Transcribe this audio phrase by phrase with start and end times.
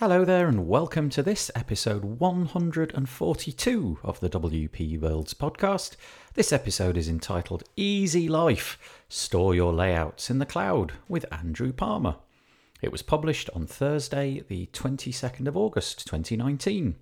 [0.00, 5.96] Hello there, and welcome to this episode 142 of the WP Builds podcast.
[6.32, 8.78] This episode is entitled Easy Life
[9.10, 12.16] Store Your Layouts in the Cloud with Andrew Palmer.
[12.80, 16.96] It was published on Thursday, the 22nd of August 2019.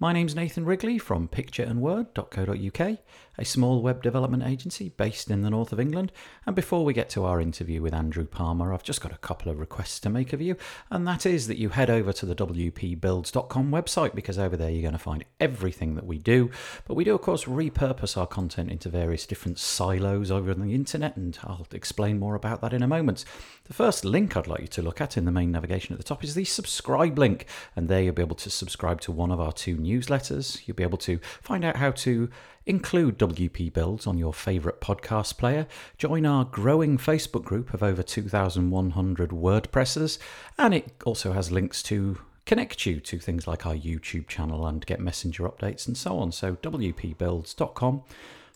[0.00, 2.98] My name's Nathan Wrigley from pictureandword.co.uk,
[3.38, 6.12] a small web development agency based in the north of England.
[6.46, 9.50] And before we get to our interview with Andrew Palmer, I've just got a couple
[9.50, 10.56] of requests to make of you,
[10.90, 14.82] and that is that you head over to the WPBuilds.com website because over there you're
[14.82, 16.50] going to find everything that we do.
[16.86, 20.74] But we do, of course, repurpose our content into various different silos over on the
[20.74, 23.24] internet, and I'll explain more about that in a moment.
[23.64, 26.04] The first link I'd like you to look at in the main navigation at the
[26.04, 29.40] top is the subscribe link, and there you'll be able to subscribe to one of
[29.40, 30.66] our two newsletters.
[30.66, 32.28] You'll be able to find out how to
[32.66, 35.66] include WP Builds on your favourite podcast player,
[35.98, 40.18] join our growing Facebook group of over 2,100 WordPressers,
[40.58, 44.86] and it also has links to connect you to things like our YouTube channel and
[44.86, 46.32] get messenger updates and so on.
[46.32, 48.02] So, WPBuilds.com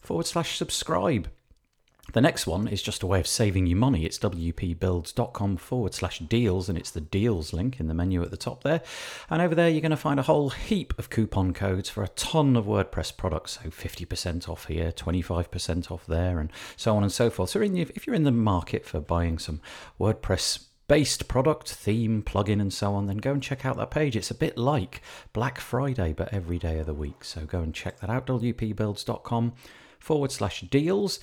[0.01, 1.29] forward slash subscribe.
[2.13, 4.05] The next one is just a way of saving you money.
[4.05, 8.37] It's wpbuilds.com forward slash deals, and it's the deals link in the menu at the
[8.37, 8.81] top there.
[9.29, 12.09] And over there, you're going to find a whole heap of coupon codes for a
[12.09, 13.59] ton of WordPress products.
[13.63, 17.51] So 50% off here, 25% off there, and so on and so forth.
[17.51, 19.61] So if you're in the market for buying some
[20.01, 24.17] WordPress based product, theme, plugin, and so on, then go and check out that page.
[24.17, 25.03] It's a bit like
[25.35, 27.23] Black Friday, but every day of the week.
[27.25, 29.53] So go and check that out, wpbuilds.com
[29.99, 31.21] forward slash deals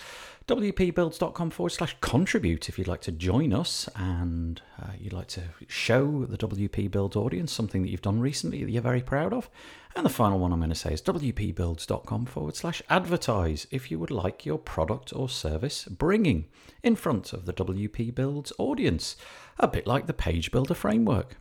[0.48, 5.42] wpbuilds.com forward slash contribute if you'd like to join us and uh, you'd like to
[5.68, 9.50] show the WP Builds audience something that you've done recently that you're very proud of.
[9.96, 13.97] And the final one I'm going to say is wpbuilds.com forward slash advertise if you
[13.97, 16.46] would like your product or service bringing
[16.84, 19.16] in front of the WP Builds audience,
[19.58, 21.38] a bit like the Page Builder framework.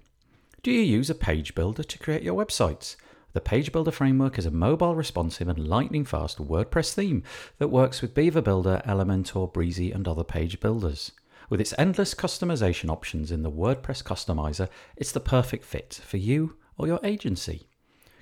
[0.62, 2.96] Do you use a page builder to create your websites?
[3.34, 7.24] The Page Builder framework is a mobile responsive and lightning fast WordPress theme
[7.58, 11.10] that works with Beaver Builder, Elementor, Brizy, and other page builders.
[11.50, 16.54] With its endless customization options in the WordPress customizer, it's the perfect fit for you
[16.78, 17.66] or your agency.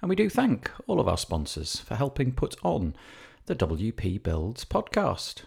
[0.00, 2.94] And we do thank all of our sponsors for helping put on
[3.46, 5.42] the WP Builds podcast.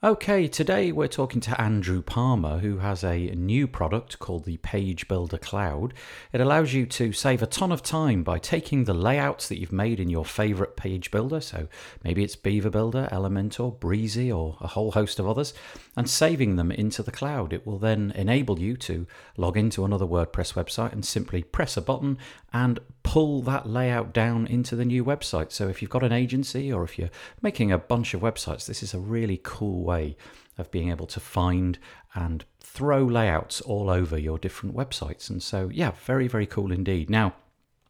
[0.00, 5.08] Okay, today we're talking to Andrew Palmer, who has a new product called the Page
[5.08, 5.92] Builder Cloud.
[6.32, 9.72] It allows you to save a ton of time by taking the layouts that you've
[9.72, 11.66] made in your favorite page builder, so
[12.04, 15.52] maybe it's Beaver Builder, Elementor, Brizy, or a whole host of others,
[15.96, 17.52] and saving them into the cloud.
[17.52, 19.04] It will then enable you to
[19.36, 22.18] log into another WordPress website and simply press a button
[22.52, 25.50] and pull that layout down into the new website.
[25.50, 27.08] So if you've got an agency or if you're
[27.40, 30.14] making a bunch of websites, this is a really cool way
[30.58, 31.78] of being able to find
[32.14, 35.30] and throw layouts all over your different websites.
[35.30, 37.08] And so, yeah, very, very cool indeed.
[37.08, 37.32] Now,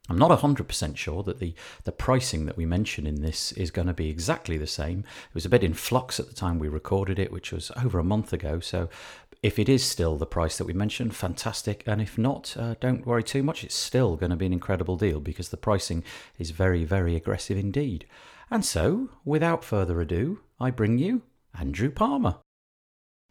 [0.09, 1.53] I'm not 100% sure that the,
[1.83, 5.01] the pricing that we mention in this is going to be exactly the same.
[5.01, 7.99] It was a bit in flux at the time we recorded it, which was over
[7.99, 8.61] a month ago.
[8.61, 8.89] So
[9.43, 11.85] if it is still the price that we mentioned, fantastic.
[11.87, 13.63] And if not, uh, don't worry too much.
[13.63, 16.03] It's still going to be an incredible deal because the pricing
[16.39, 18.07] is very, very aggressive indeed.
[18.51, 21.23] And so, without further ado, I bring you
[21.59, 22.37] Andrew Palmer.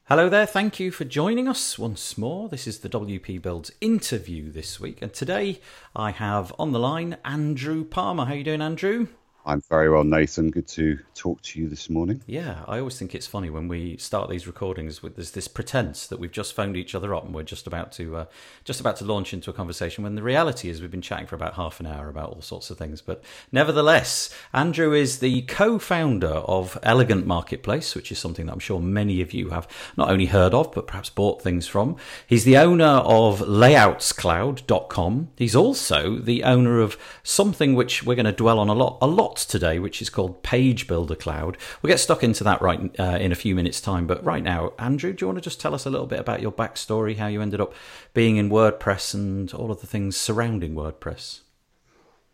[0.06, 2.48] Hello there, thank you for joining us once more.
[2.48, 5.60] This is the WP Builds interview this week, and today
[5.94, 8.24] I have on the line Andrew Palmer.
[8.24, 9.08] How are you doing, Andrew?
[9.48, 10.52] I'm very well, Nathan.
[10.52, 12.22] Good to talk to you this morning.
[12.28, 16.06] Yeah, I always think it's funny when we start these recordings with there's this pretense
[16.08, 18.26] that we've just phoned each other up and we're just about to uh,
[18.66, 20.04] just about to launch into a conversation.
[20.04, 22.70] When the reality is we've been chatting for about half an hour about all sorts
[22.70, 23.00] of things.
[23.00, 28.82] But nevertheless, Andrew is the co-founder of Elegant Marketplace, which is something that I'm sure
[28.82, 29.66] many of you have
[29.96, 31.96] not only heard of but perhaps bought things from.
[32.28, 35.30] He's the owner of LayoutsCloud.com.
[35.38, 39.08] He's also the owner of something which we're going to dwell on a lot, a
[39.08, 41.58] lot today, which is called Page Builder Cloud.
[41.82, 44.08] We'll get stuck into that right uh, in a few minutes' time.
[44.08, 46.42] But right now, Andrew, do you want to just tell us a little bit about
[46.42, 47.74] your backstory, how you ended up
[48.14, 51.42] being in WordPress, and all of the things surrounding WordPress?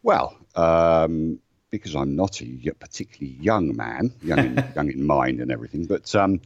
[0.01, 1.39] Well, um,
[1.71, 6.13] because I'm not a particularly young man, young in, young in mind and everything, but
[6.15, 6.39] um,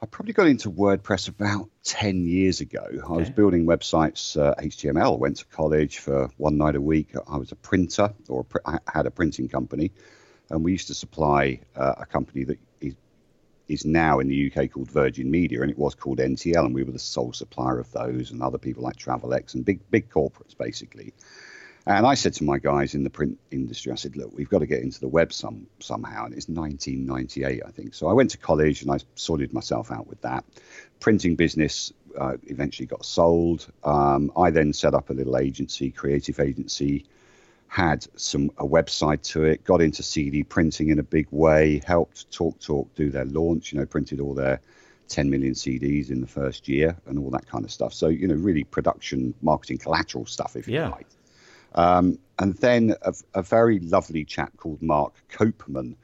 [0.00, 2.86] I probably got into WordPress about 10 years ago.
[2.88, 3.00] Okay.
[3.00, 7.14] I was building websites, uh, HTML, went to college for one night a week.
[7.28, 9.90] I was a printer, or I had a printing company.
[10.50, 12.94] and we used to supply uh, a company that is,
[13.66, 16.84] is now in the UK called Virgin Media, and it was called NTL, and we
[16.84, 20.56] were the sole supplier of those, and other people like Travelex and big big corporates
[20.56, 21.12] basically.
[21.88, 24.58] And I said to my guys in the print industry, I said, look, we've got
[24.58, 26.26] to get into the web some somehow.
[26.26, 27.94] And it's 1998, I think.
[27.94, 30.44] So I went to college and I sorted myself out with that.
[31.00, 33.72] Printing business uh, eventually got sold.
[33.84, 37.06] Um, I then set up a little agency, creative agency,
[37.68, 42.30] had some a website to it, got into CD printing in a big way, helped
[42.30, 44.60] Talk Talk do their launch, you know, printed all their
[45.08, 47.94] 10 million CDs in the first year and all that kind of stuff.
[47.94, 50.88] So, you know, really production, marketing, collateral stuff, if Yeah.
[50.88, 51.06] you like.
[51.78, 55.94] Um, and then a, a very lovely chap called Mark Copeman,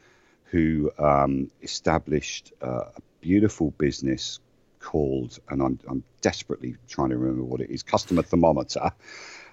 [0.44, 4.38] who um, established uh, a beautiful business
[4.78, 8.92] called, and I'm, I'm desperately trying to remember what it is, Customer Thermometer.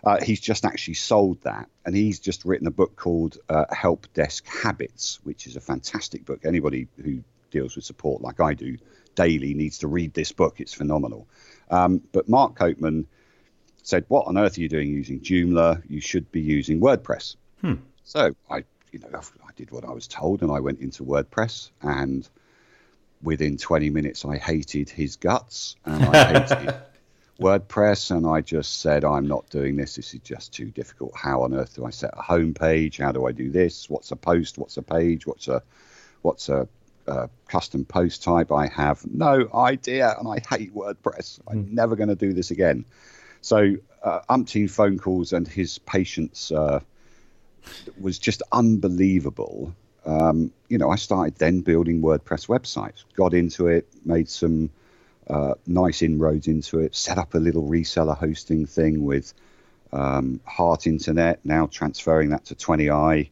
[0.03, 4.05] Uh, he's just actually sold that, and he's just written a book called uh, Help
[4.13, 6.41] Desk Habits, which is a fantastic book.
[6.45, 8.77] Anybody who deals with support like I do
[9.15, 10.59] daily needs to read this book.
[10.59, 11.27] It's phenomenal.
[11.71, 13.05] Um, but Mark Copeman
[13.83, 15.83] said, "What on earth are you doing using Joomla?
[15.87, 17.35] You should be using WordPress."
[18.03, 21.71] So I, you know, I did what I was told, and I went into WordPress,
[21.81, 22.27] and
[23.21, 26.75] within 20 minutes, I hated his guts, and I hated
[27.39, 29.95] WordPress, and I just said, "I'm not doing this.
[29.95, 31.11] This is just too difficult.
[31.15, 32.97] How on earth do I set a home page?
[32.97, 33.89] How do I do this?
[33.89, 34.57] What's a post?
[34.57, 35.25] What's a page?
[35.27, 35.63] What's a
[36.21, 36.67] what's a
[37.07, 38.51] uh, custom post type.
[38.51, 41.39] I have no idea, and I hate WordPress.
[41.47, 42.85] I'm never going to do this again.
[43.41, 46.79] So, uh, umpteen phone calls, and his patience uh,
[47.99, 49.75] was just unbelievable.
[50.05, 54.71] Um, you know, I started then building WordPress websites, got into it, made some
[55.27, 59.33] uh, nice inroads into it, set up a little reseller hosting thing with
[59.93, 63.29] um, Heart Internet, now transferring that to 20i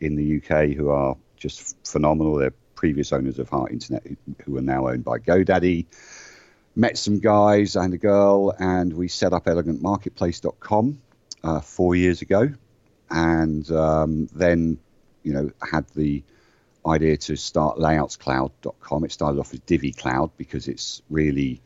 [0.00, 2.36] in the UK, who are just phenomenal.
[2.36, 5.86] They're previous owners of Heart Internet, who- who are now owned by GoDaddy.
[6.76, 11.00] Met some guys and a girl, and we set up elegantmarketplace.com
[11.42, 12.52] uh, four years ago.
[13.10, 14.78] And um, then,
[15.22, 16.22] you know, had the
[16.86, 19.04] idea to start layoutscloud.com.
[19.04, 21.60] It started off as Divi Cloud because it's really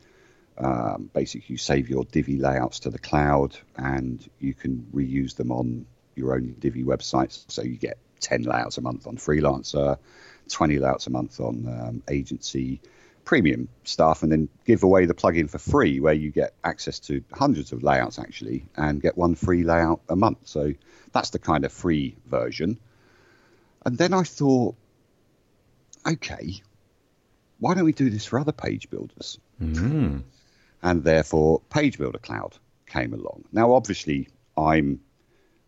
[0.57, 5.51] um, basically you save your Divi layouts to the cloud and you can reuse them
[5.51, 5.85] on
[6.15, 7.43] your own Divi websites.
[7.49, 9.97] So you get 10 layouts a month on Freelancer,
[10.49, 12.81] 20 layouts a month on um, agency
[13.25, 17.23] premium stuff, and then give away the plugin for free where you get access to
[17.33, 20.39] hundreds of layouts actually and get one free layout a month.
[20.45, 20.73] So
[21.11, 22.79] that's the kind of free version.
[23.85, 24.75] And then I thought,
[26.07, 26.61] okay,
[27.59, 29.39] why don't we do this for other page builders?
[29.61, 30.23] Mm.
[30.83, 33.45] and therefore Page Builder Cloud came along.
[33.51, 34.27] Now, obviously,
[34.57, 34.99] I'm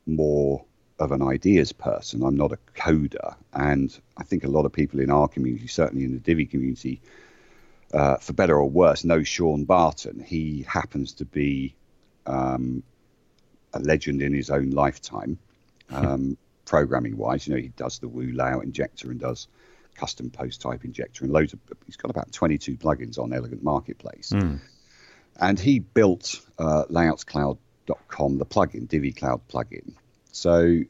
[0.06, 0.64] more
[1.00, 2.24] of an ideas person.
[2.24, 6.06] I'm not a coder, and I think a lot of people in our community, certainly
[6.06, 7.02] in the Divi community,
[7.94, 10.20] uh, for better or worse, know Sean Barton.
[10.20, 11.76] He happens to be
[12.26, 12.84] um,
[13.74, 15.38] a legend in his own lifetime,
[15.90, 17.48] um, programming wise.
[17.48, 19.48] You know, he does the Woo layout injector and does
[19.96, 21.60] custom post type injector and loads of.
[21.86, 24.32] He's got about 22 plugins on Elegant Marketplace,
[25.40, 29.94] and he built uh, layoutscloud.com, the plugin, Divi Cloud plugin.
[30.32, 30.82] So,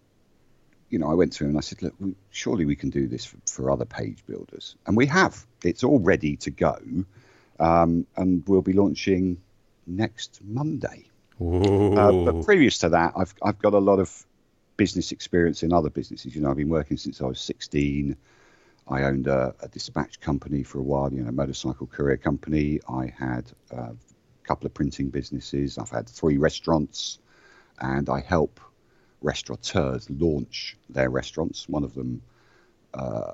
[0.90, 3.08] you know, I went to him and I said, look, we, surely we can do
[3.08, 5.46] this for, for other page builders, and we have.
[5.64, 6.78] It's all ready to go,
[7.60, 9.42] um, and we'll be launching
[9.86, 11.06] next Monday.
[11.98, 14.26] Uh, but previous to that, I've I've got a lot of
[14.78, 16.36] business experience in other businesses.
[16.36, 18.16] You know, I've been working since I was 16.
[18.88, 22.80] I owned a, a dispatch company for a while, you know, a motorcycle courier company.
[22.88, 25.78] I had uh, a couple of printing businesses.
[25.78, 27.20] I've had three restaurants,
[27.80, 28.60] and I help
[29.22, 31.68] restaurateurs launch their restaurants.
[31.68, 32.22] One of them,
[32.94, 33.34] uh,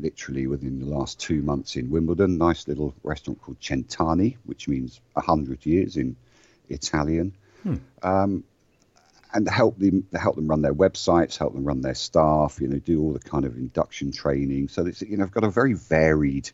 [0.00, 5.00] literally within the last two months in Wimbledon, nice little restaurant called Cent'Anni, which means
[5.14, 6.16] 100 years in
[6.68, 7.32] Italian.
[8.02, 8.44] Um,
[9.32, 12.78] and help them help them run their websites, help them run their staff, you know,
[12.78, 14.68] do all the kind of induction training.
[14.68, 16.50] So it's, you know, I've got a very varied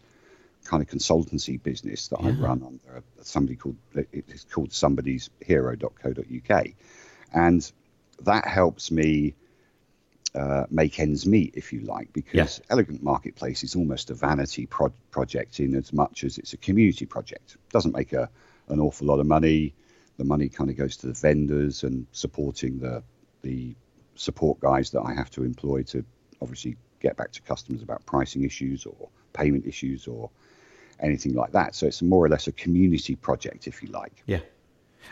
[0.65, 6.67] kind of consultancy business that I run under somebody called it's called somebody's hero.co.uk,
[7.33, 7.73] and
[8.25, 9.35] that helps me
[10.35, 14.93] uh, make ends meet, if you like, because Elegant Marketplace is almost a vanity pro-
[15.11, 17.57] project in as much as it's a community project.
[17.71, 18.29] doesn't make a
[18.69, 19.75] an awful lot of money.
[20.17, 23.03] The money kind of goes to the vendors and supporting the
[23.43, 23.75] the
[24.15, 26.05] support guys that I have to employ to
[26.41, 30.31] obviously get back to customers about pricing issues or payment issues or
[31.01, 31.75] anything like that.
[31.75, 34.23] So it's more or less a community project, if you like.
[34.27, 34.41] Yeah.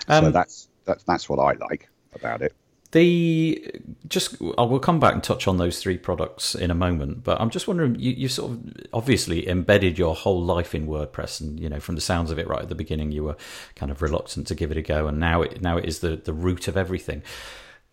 [0.08, 2.54] so Um, that's that's that's what I like about it.
[2.92, 3.72] The
[4.08, 7.40] just I will come back and touch on those three products in a moment, but
[7.40, 8.60] I'm just wondering you, you sort of
[8.92, 12.48] obviously embedded your whole life in WordPress, and you know from the sounds of it,
[12.48, 13.36] right at the beginning, you were
[13.76, 16.16] kind of reluctant to give it a go, and now it now it is the
[16.16, 17.22] the root of everything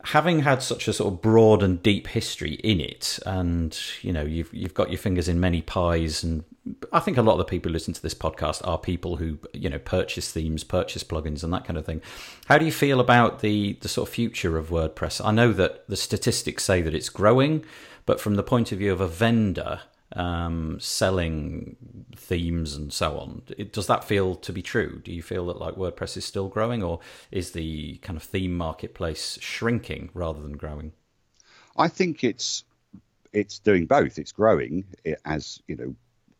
[0.07, 4.23] having had such a sort of broad and deep history in it, and you know
[4.23, 6.45] you've you've got your fingers in many pies, and
[6.93, 9.37] I think a lot of the people who listen to this podcast are people who
[9.53, 12.01] you know purchase themes, purchase plugins, and that kind of thing.
[12.45, 15.23] How do you feel about the the sort of future of WordPress?
[15.23, 17.65] I know that the statistics say that it's growing,
[18.05, 19.81] but from the point of view of a vendor
[20.13, 21.75] um, selling
[22.15, 23.41] themes and so on.
[23.57, 25.01] It, does that feel to be true?
[25.03, 26.99] Do you feel that like WordPress is still growing, or
[27.31, 30.93] is the kind of theme marketplace shrinking rather than growing?
[31.77, 32.63] I think it's
[33.33, 34.17] it's doing both.
[34.17, 35.95] It's growing it, as you know.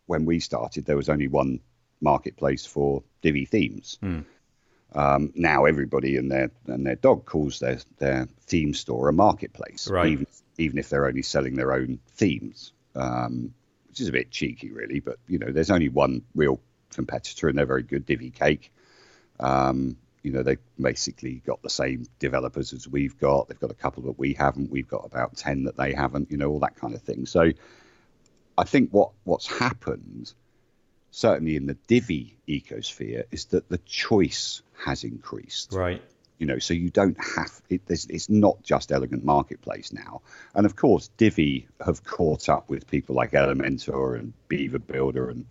[0.05, 1.59] When we started, there was only one
[2.00, 4.00] marketplace for Divi themes.
[4.01, 4.24] Mm.
[4.95, 9.89] Um, now everybody and their and their dog calls their their theme store a marketplace,
[9.89, 10.07] right.
[10.07, 13.53] even even if they're only selling their own themes um,
[13.98, 15.00] which is a bit cheeky, really.
[15.00, 16.60] But you know, there's only one real
[16.92, 18.06] competitor, and they're very good.
[18.06, 18.72] Divi Cake.
[19.39, 23.48] Um, you know, they've basically got the same developers as we've got.
[23.48, 24.70] They've got a couple that we haven't.
[24.70, 26.30] We've got about ten that they haven't.
[26.30, 27.25] You know, all that kind of thing.
[27.25, 27.51] So,
[28.56, 30.32] I think what what's happened,
[31.10, 35.74] certainly in the Divi ecosphere, is that the choice has increased.
[35.74, 36.04] Right
[36.38, 40.22] you know so you don't have it, it's not just elegant marketplace now.
[40.56, 45.46] And of course divi have caught up with people like elementor and beaver builder and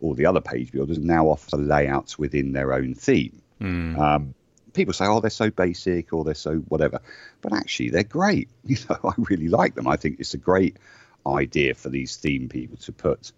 [0.00, 3.42] all the other page builders now offer layouts within their own theme.
[3.60, 3.98] Mm.
[3.98, 4.34] um,
[4.72, 7.00] people say oh they're so basic or they're so whatever.
[7.40, 8.48] But actually they're great.
[8.64, 9.88] You know i really like them.
[9.88, 10.76] I think it's a great
[11.26, 13.32] idea for these theme people to put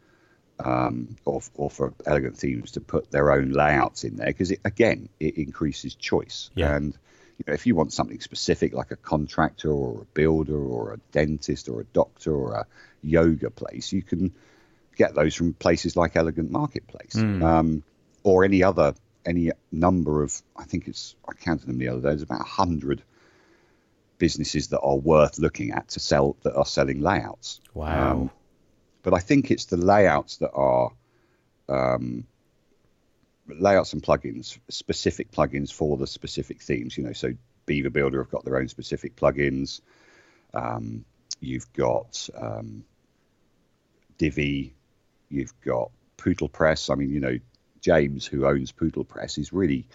[0.65, 4.61] um, or, or for elegant themes to put their own layouts in there because it,
[4.65, 6.75] again it increases choice yeah.
[6.75, 6.97] and
[7.39, 10.99] you know if you want something specific like a contractor or a builder or a
[11.13, 12.67] dentist or a doctor or a
[13.03, 14.33] yoga place you can
[14.97, 17.43] get those from places like elegant marketplace mm.
[17.43, 17.83] um,
[18.23, 22.09] or any other any number of i think it's i counted them the other day
[22.09, 23.03] there's about 100
[24.19, 28.31] businesses that are worth looking at to sell that are selling layouts wow um,
[29.03, 30.93] but I think it's the layouts that are
[31.69, 32.27] um,
[33.49, 36.97] layouts and plugins, specific plugins for the specific themes.
[36.97, 37.33] You know, so
[37.67, 39.81] Beaver Builder have got their own specific plugins.
[40.53, 41.05] Um,
[41.41, 42.85] you've got um,
[44.19, 44.75] Divi.
[45.29, 46.91] You've got Pootle Press.
[46.91, 47.39] I mean, you know,
[47.81, 49.87] James, who owns Pootle Press, is really,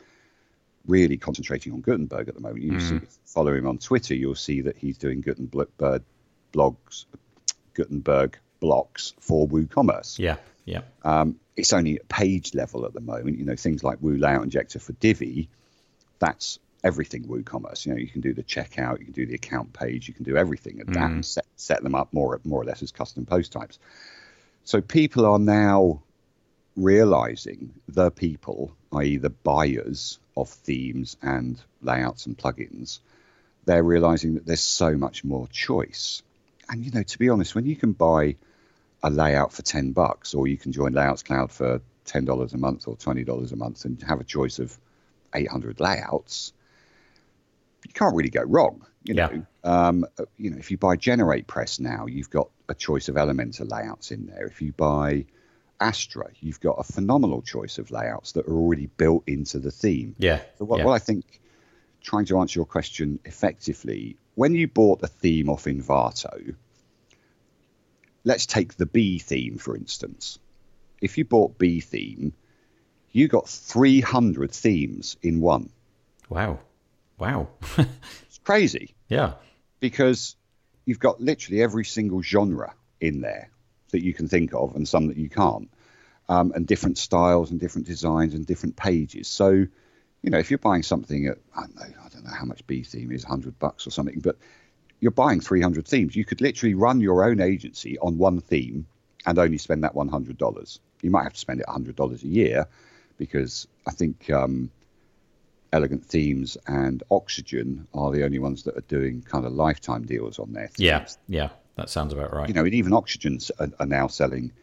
[0.87, 2.63] really concentrating on Gutenberg at the moment.
[2.63, 2.81] You mm.
[2.81, 5.69] see, follow him on Twitter, you'll see that he's doing Gutenberg
[6.53, 7.05] blogs,
[7.73, 10.17] Gutenberg blocks for WooCommerce.
[10.17, 10.81] Yeah, yeah.
[11.03, 13.37] Um, it's only at page level at the moment.
[13.37, 15.49] You know, things like Woo Layout Injector for Divi,
[16.17, 17.85] that's everything WooCommerce.
[17.85, 20.23] You know, you can do the checkout, you can do the account page, you can
[20.23, 20.93] do everything at mm.
[20.95, 23.77] that and set, set them up more, more or less as custom post types.
[24.63, 26.01] So people are now
[26.75, 32.99] realizing the people, i.e., the buyers of themes and layouts and plugins,
[33.65, 36.23] they're realizing that there's so much more choice.
[36.69, 38.35] And, you know, to be honest, when you can buy
[39.05, 42.87] a layout for 10 bucks, or you can join Layouts Cloud for $10 a month
[42.87, 44.77] or $20 a month and have a choice of
[45.33, 46.53] 800 layouts,
[47.85, 48.83] you can't really go wrong.
[49.03, 49.29] You know,
[49.63, 49.87] yeah.
[49.87, 50.07] um,
[50.37, 54.09] you know, if you buy Generate Press now, you've got a choice of Elementor layouts
[54.09, 54.47] in there.
[54.47, 55.25] If you buy
[55.79, 60.15] Astra, you've got a phenomenal choice of layouts that are already built into the theme.
[60.17, 60.41] Yeah.
[60.57, 60.85] So what, yeah.
[60.85, 61.39] what I think,
[62.01, 66.55] trying to answer your question effectively, when you bought a theme off Envato,
[68.25, 70.39] let's take the BeTheme, for instance.
[70.99, 72.33] If you bought BeTheme,
[73.11, 75.69] you got 300 themes in one.
[76.27, 76.59] Wow.
[77.17, 77.47] Wow.
[77.77, 78.93] it's crazy.
[79.07, 79.33] Yeah.
[79.79, 80.35] Because
[80.85, 83.49] you've got literally every single genre in there
[83.91, 85.69] that you can think of and some that you can't.
[86.27, 89.27] Um, and different styles and different designs and different pages.
[89.27, 92.45] So, you know, if you're buying something at, I don't know, I don't know how
[92.45, 94.37] much BeTheme is, 100 bucks or something, but
[95.05, 96.15] you're buying 300 themes.
[96.15, 98.87] You could literally run your own agency on one theme
[99.23, 100.79] and only spend that $100.
[101.03, 102.65] You might have to spend it $100 a year
[103.19, 104.71] because I think um,
[105.71, 110.39] Elegant Themes and Oxygen are the only ones that are doing kind of lifetime deals
[110.39, 111.19] on their themes.
[111.29, 112.47] Yeah, yeah, that sounds about right.
[112.47, 114.53] You know, and even Oxygens are, are now selling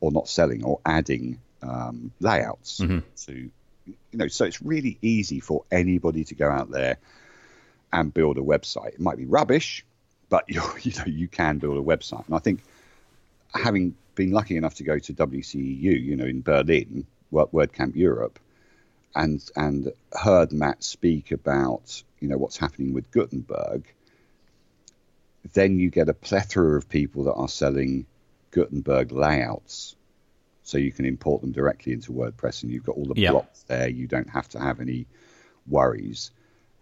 [0.00, 2.98] or not selling or adding um, layouts mm-hmm.
[3.26, 3.32] to,
[3.86, 6.98] you know, so it's really easy for anybody to go out there
[7.92, 8.94] and build a website.
[8.94, 9.84] It might be rubbish,
[10.32, 12.26] but you you know you can build a website.
[12.26, 12.64] And I think
[13.54, 18.40] having been lucky enough to go to WCEU, you know, in Berlin, WordCamp Europe,
[19.14, 23.84] and and heard Matt speak about you know what's happening with Gutenberg,
[25.52, 28.06] then you get a plethora of people that are selling
[28.50, 29.94] Gutenberg layouts.
[30.64, 33.32] So you can import them directly into WordPress and you've got all the Yep.
[33.32, 33.88] blocks there.
[33.88, 35.06] You don't have to have any
[35.66, 36.30] worries.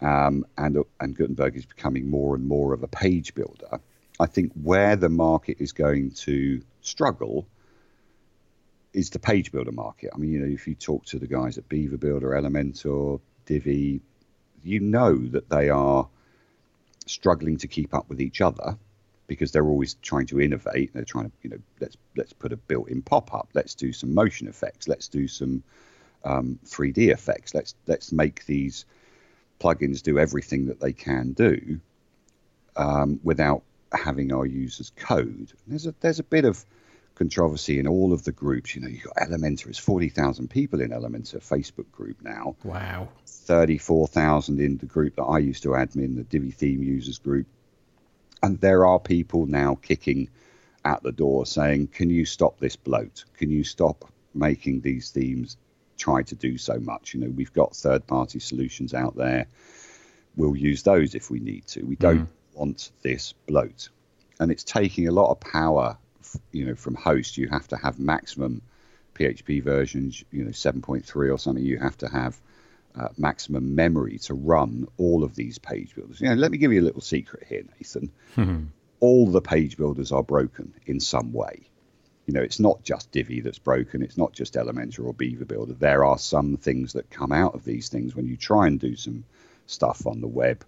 [0.03, 3.81] Um, and, and Gutenberg is becoming more and more of a page builder.
[4.19, 7.47] I think where the market is going to struggle
[8.93, 10.11] is the page builder market.
[10.15, 14.01] I mean, you know, if you talk to the guys at Beaver Builder, Elementor, Divi,
[14.63, 16.09] you know that they are
[17.07, 18.77] struggling to keep up with each other
[19.27, 20.93] because they're always trying to innovate.
[20.93, 23.49] They're trying to, you know, let's let's put a built-in pop-up.
[23.55, 24.89] Let's do some motion effects.
[24.89, 25.63] Let's do some
[26.25, 27.55] um, 3D effects.
[27.55, 28.85] Let's let's make these
[29.61, 31.81] plugins do everything that they can do
[32.77, 33.63] um, without
[33.93, 35.53] having our users code.
[35.67, 36.65] There's a there's a bit of
[37.15, 38.75] controversy in all of the groups.
[38.75, 39.65] You know, you've got Elementor.
[39.65, 42.57] There's 40,000 people in Elementor Facebook group now.
[42.65, 43.09] Wow.
[43.27, 47.47] 34,000 in the group that I used to admin, the Divi theme users group.
[48.43, 50.31] And there are people now kicking
[50.83, 53.25] at the door saying, Can you stop this bloat?
[53.37, 55.59] Can you stop making these themes
[56.01, 57.15] try to do so much?
[57.15, 59.47] You know, we've got third party solutions out there.
[60.37, 61.83] We'll use those if we need to.
[61.83, 63.89] We don't want this bloat.
[64.39, 65.99] And it's taking a lot of power,
[66.53, 67.37] you know, from host.
[67.37, 68.63] You have to have maximum
[69.15, 71.65] PHP versions, you know, 7.3 or something.
[71.65, 72.41] You have to have
[72.99, 76.21] uh, maximum memory to run all of these page builders.
[76.21, 78.11] You know, let me give you a little secret here, Nathan.
[79.01, 81.70] All the page builders are broken in some way.
[82.31, 84.03] You know, it's not just Divi that's broken.
[84.03, 85.73] It's not just Elementor or Beaver Builder.
[85.73, 88.95] There are some things that come out of these things when you try and do
[88.95, 89.25] some
[89.67, 90.65] stuff on the web.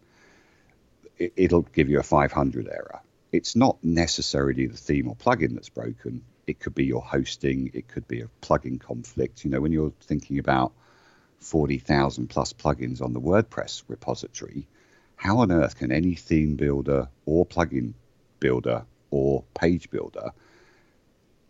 [1.18, 2.98] It, it'll give you a 500 error.
[3.30, 6.24] It's not necessarily the theme or plugin that's broken.
[6.48, 7.70] It could be your hosting.
[7.74, 9.44] It could be a plugin conflict.
[9.44, 10.72] You know, when you're thinking about
[11.38, 14.66] 40,000 plus plugins on the WordPress repository,
[15.14, 17.94] how on earth can any theme builder or plugin
[18.40, 20.32] builder or page builder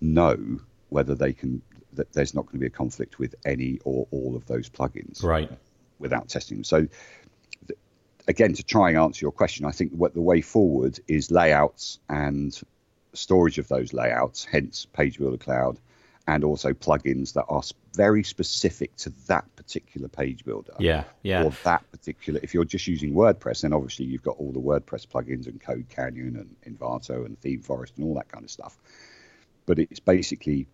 [0.03, 1.63] know whether they can
[1.95, 5.23] that there's not going to be a conflict with any or all of those plugins
[5.23, 5.51] Right.
[5.99, 6.65] without testing them.
[6.65, 6.87] So,
[7.67, 7.79] th-
[8.27, 11.99] again, to try and answer your question, I think what the way forward is layouts
[12.09, 12.59] and
[13.13, 15.79] storage of those layouts, hence Page Builder Cloud,
[16.27, 17.63] and also plugins that are
[17.95, 20.73] very specific to that particular page builder.
[20.79, 21.05] Yeah.
[21.23, 21.45] Yeah.
[21.45, 25.07] Or that particular, if you're just using WordPress, then obviously you've got all the WordPress
[25.09, 28.79] plugins and Code Canyon and Envato and Theme Forest and all that kind of stuff.
[29.73, 30.67] But it's basically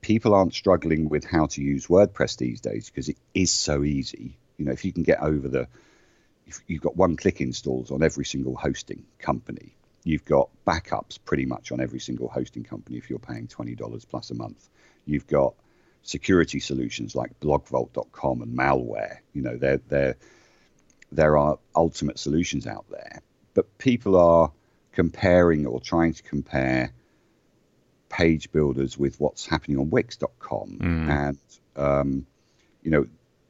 [0.00, 4.36] people aren't struggling with how to use WordPress these days because it is so easy.
[4.56, 5.68] You know, if you can get over the,
[6.44, 11.46] if you've got one click installs on every single hosting company, you've got backups pretty
[11.46, 14.68] much on every single hosting company if you're paying $20 plus a month.
[15.06, 15.54] You've got
[16.02, 19.18] security solutions like blogvault.com and MalCare.
[19.32, 20.16] You know, there there
[21.12, 23.22] there are ultimate solutions out there,
[23.54, 24.50] but people are
[24.90, 26.92] comparing or trying to compare
[28.08, 30.78] page builders with what's happening on Wix.com
[31.10, 31.38] and
[31.76, 32.26] um,
[32.82, 33.06] you know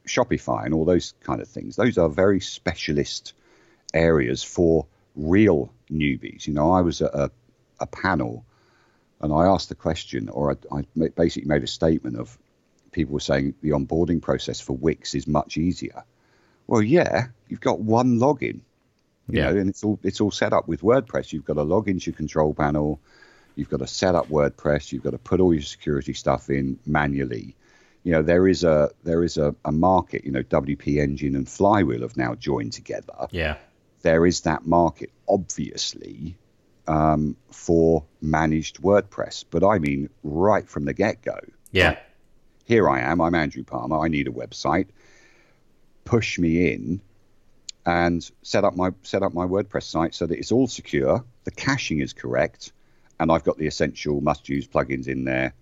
[0.07, 1.77] Shopify and all those kind of things.
[1.77, 3.35] Those are very specialist
[3.95, 6.47] areas for real newbies.
[6.47, 7.31] You know, I was at a,
[7.81, 8.45] a panel
[9.21, 10.85] and I asked the question, or I, I
[11.17, 12.39] basically made a statement of
[12.93, 16.05] people were saying the onboarding process for Wix is much easier.
[16.67, 18.61] Well, yeah, you've got one login,
[19.29, 19.51] you Yeah.
[19.53, 21.33] know, and it's all it's all set up with WordPress.
[21.33, 23.01] You've got a login into your control panel,
[23.59, 26.79] you've got to set up WordPress, you've got to put all your security stuff in
[26.87, 27.57] manually.
[28.05, 30.25] You know, there is a there is a, a market.
[30.25, 33.57] You know, WP Engine and Flywheel have now joined together Yeah.
[34.03, 36.37] there is that market, obviously,
[36.87, 39.45] um, for managed WordPress.
[39.51, 41.39] But I mean, right from the get go,
[41.73, 41.99] Yeah.
[42.65, 43.21] here I am.
[43.21, 43.99] I'm Andrew Palmer.
[43.99, 44.87] I need a website.
[46.05, 47.01] Push me in
[47.85, 51.25] and set up my set up my WordPress site so that it's all secure.
[51.45, 52.73] The caching is correct,
[53.21, 55.55] and I've got the essential must-use plugins in there,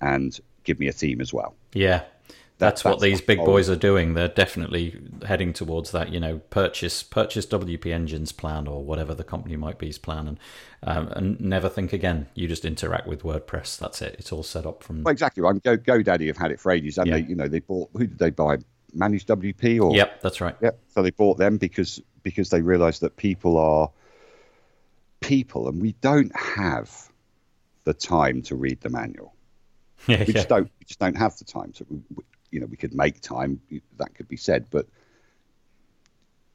[0.00, 1.54] and give me a theme as well.
[1.72, 2.02] Yeah.
[2.58, 4.14] That's, what that's these big whole- boys are doing.
[4.14, 4.96] They're definitely
[5.26, 6.12] heading towards that.
[6.12, 10.38] You know, purchase purchase WP Engine's plan or whatever the company might be's plan, and
[10.84, 12.28] um, and never think again.
[12.34, 13.76] You just interact with WordPress.
[13.78, 14.14] That's it.
[14.20, 15.02] It's all set up from.
[15.02, 15.42] Well, exactly.
[15.44, 17.14] I'm Go GoDaddy have had it for ages, and Yeah.
[17.14, 17.90] they, you know, they bought.
[17.94, 18.58] Who did they buy?
[18.92, 20.54] Managed WP or Yep, that's right.
[20.62, 20.78] Yep.
[20.94, 23.90] So they bought them because because they realised that people are
[25.28, 26.90] people, and we don't have
[27.84, 29.32] the time to read the manual.
[30.06, 30.32] Yeah, We yeah.
[30.32, 30.70] just don't.
[30.78, 31.86] We just don't have the time to.
[32.50, 33.60] You know, we could make time.
[33.96, 34.86] That could be said, but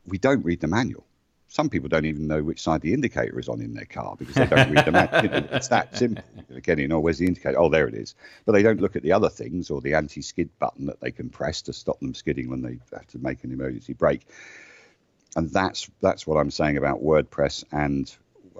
[0.05, 1.03] we don't read the manual.
[1.47, 4.35] Some people don't even know which side the indicator is on in their car because
[4.35, 5.23] they don't read the manual.
[5.23, 6.23] You know, it's that simple.
[6.55, 7.59] Again, you know, where's the indicator?
[7.59, 8.13] Oh, there it is.
[8.45, 11.29] But they don't look at the other things or the anti-skid button that they can
[11.29, 14.27] press to stop them skidding when they have to make an emergency brake.
[15.35, 18.15] And that's that's what I'm saying about WordPress and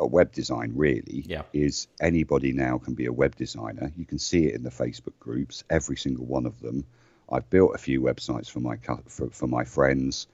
[0.06, 1.44] web design really Yeah.
[1.54, 3.92] is anybody now can be a web designer.
[3.98, 6.86] You can see it in the Facebook groups, every single one of them.
[7.32, 10.28] I've built a few websites for my for, for my friends.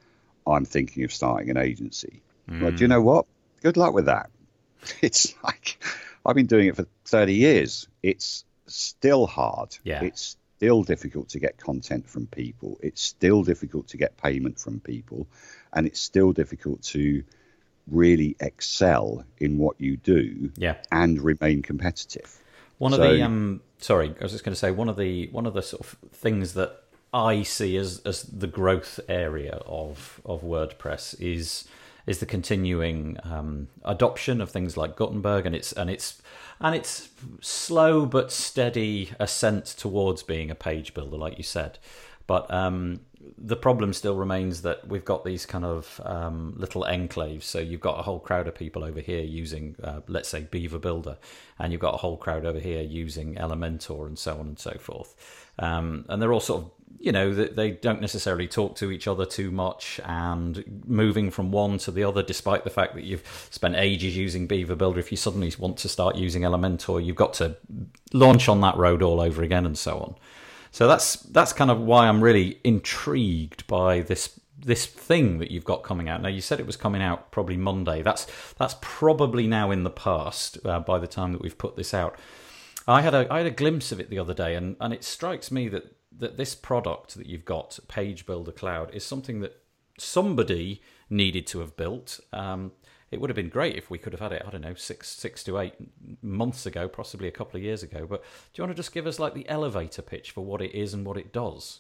[0.47, 2.21] I'm thinking of starting an agency.
[2.47, 2.89] Well, do you mm.
[2.89, 3.25] know what?
[3.61, 4.29] Good luck with that.
[5.01, 5.83] It's like
[6.25, 7.87] I've been doing it for 30 years.
[8.03, 9.77] It's still hard.
[9.83, 10.03] Yeah.
[10.03, 12.79] It's still difficult to get content from people.
[12.81, 15.27] It's still difficult to get payment from people.
[15.73, 17.23] And it's still difficult to
[17.89, 20.75] really excel in what you do Yeah.
[20.91, 22.41] and remain competitive.
[22.77, 25.45] One of the um, sorry, I was just going to say one of the one
[25.45, 30.41] of the sort of things that I see as as the growth area of of
[30.41, 31.65] WordPress is
[32.05, 36.21] is the continuing um, adoption of things like Gutenberg and it's and it's
[36.59, 37.09] and it's
[37.41, 41.79] slow but steady ascent towards being a page builder, like you said.
[42.27, 43.01] But um,
[43.37, 47.43] the problem still remains that we've got these kind of um, little enclaves.
[47.43, 50.79] So you've got a whole crowd of people over here using, uh, let's say, Beaver
[50.79, 51.17] Builder,
[51.59, 54.77] and you've got a whole crowd over here using Elementor, and so on and so
[54.79, 55.15] forth.
[55.57, 59.07] Um, and they're all sort of, you know, they, they don't necessarily talk to each
[59.07, 63.47] other too much, and moving from one to the other, despite the fact that you've
[63.51, 67.33] spent ages using Beaver Builder, if you suddenly want to start using Elementor, you've got
[67.35, 67.55] to
[68.13, 70.15] launch on that road all over again, and so on.
[70.75, 75.63] So that's that's kind of why I'm really intrigued by this this thing that you've
[75.63, 76.21] got coming out.
[76.21, 78.01] Now you said it was coming out probably Monday.
[78.01, 81.93] That's that's probably now in the past uh, by the time that we've put this
[81.93, 82.19] out.
[82.89, 85.05] I had a I had a glimpse of it the other day, and and it
[85.05, 89.63] strikes me that that this product that you've got, Page Builder Cloud, is something that
[89.97, 92.19] somebody needed to have built.
[92.33, 92.73] Um,
[93.15, 94.43] it would have been great if we could have had it.
[94.45, 95.73] I don't know, six six to eight
[96.21, 98.05] months ago, possibly a couple of years ago.
[98.05, 100.75] But do you want to just give us like the elevator pitch for what it
[100.75, 101.79] is and what it does?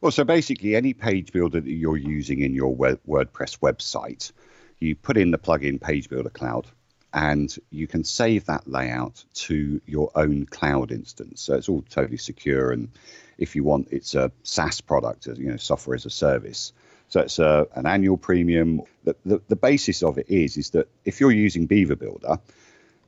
[0.00, 4.32] Well, so basically, any page builder that you're using in your WordPress website,
[4.80, 6.66] you put in the plugin Page Builder Cloud,
[7.14, 11.42] and you can save that layout to your own cloud instance.
[11.42, 12.88] So it's all totally secure, and
[13.38, 16.72] if you want, it's a SaaS product, you know, software as a service.
[17.10, 18.82] So it's a, an annual premium.
[19.02, 22.38] The, the, the basis of it is is that if you're using Beaver Builder,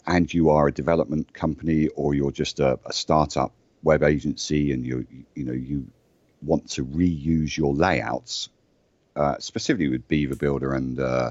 [0.06, 3.52] and you are a development company or you're just a, a startup
[3.84, 5.86] web agency, and you you know you
[6.42, 8.48] want to reuse your layouts,
[9.14, 11.30] uh, specifically with Beaver Builder and uh,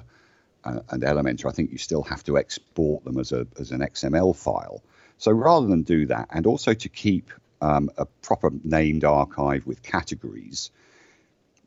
[0.63, 4.33] and Elementor, I think you still have to export them as a as an XML
[4.33, 4.81] file.
[5.17, 7.31] So rather than do that, and also to keep
[7.61, 10.71] um, a proper named archive with categories,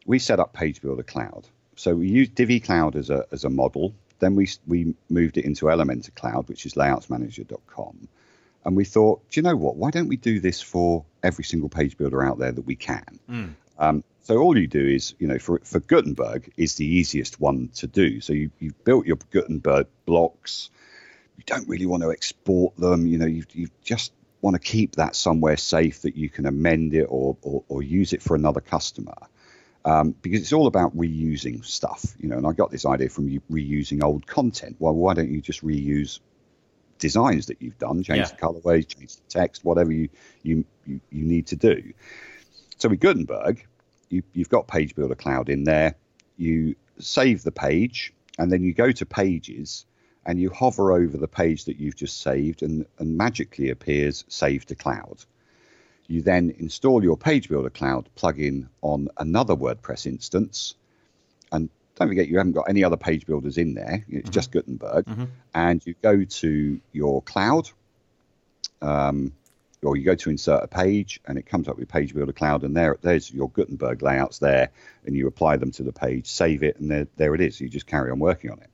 [0.04, 1.48] we set up Page Builder Cloud.
[1.76, 3.94] So we used Divi Cloud as a as a model.
[4.18, 8.08] Then we we moved it into Elementor Cloud, which is layoutsmanager.com.
[8.64, 9.76] And we thought, do you know what?
[9.76, 13.20] Why don't we do this for every single page builder out there that we can?
[13.78, 17.68] Um, so all you do is, you know, for for Gutenberg is the easiest one
[17.74, 18.20] to do.
[18.20, 20.70] So you you've built your Gutenberg blocks.
[21.36, 23.06] You don't really want to export them.
[23.06, 26.94] You know, you you just want to keep that somewhere safe that you can amend
[26.94, 29.14] it or or, or use it for another customer.
[29.86, 32.38] Um, because it's all about reusing stuff, you know.
[32.38, 34.76] And I got this idea from you reusing old content.
[34.78, 36.20] Well, why don't you just reuse
[36.98, 38.28] designs that you've done, change Yeah.
[38.28, 40.08] the colorways, change the text, whatever you,
[40.42, 41.92] you, you, you need to do.
[42.78, 43.66] So with Gutenberg,
[44.08, 45.96] you, you've got Page Builder Cloud in there.
[46.38, 49.84] You save the page, and then you go to Pages,
[50.24, 54.64] and you hover over the page that you've just saved, and, and magically appears Save
[54.66, 55.24] to Cloud.
[56.06, 60.74] You then install your Page Builder Cloud plugin on another WordPress instance,
[61.50, 64.04] and don't forget you haven't got any other page builders in there.
[64.08, 65.06] It's just Gutenberg,
[65.54, 67.70] and you go to your cloud,
[68.82, 69.32] um,
[69.82, 72.64] or you go to insert a page, and it comes up with Page Builder Cloud,
[72.64, 74.70] and there there's your Gutenberg layouts there,
[75.06, 77.60] and you apply them to the page, save it, and there there it is.
[77.60, 78.70] You just carry on working on it.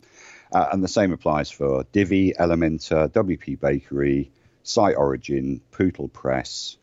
[0.53, 4.33] Uh, and the same applies for Divi, Elementor, WP Bakery,
[4.65, 6.77] Site Origin, Pootle Press,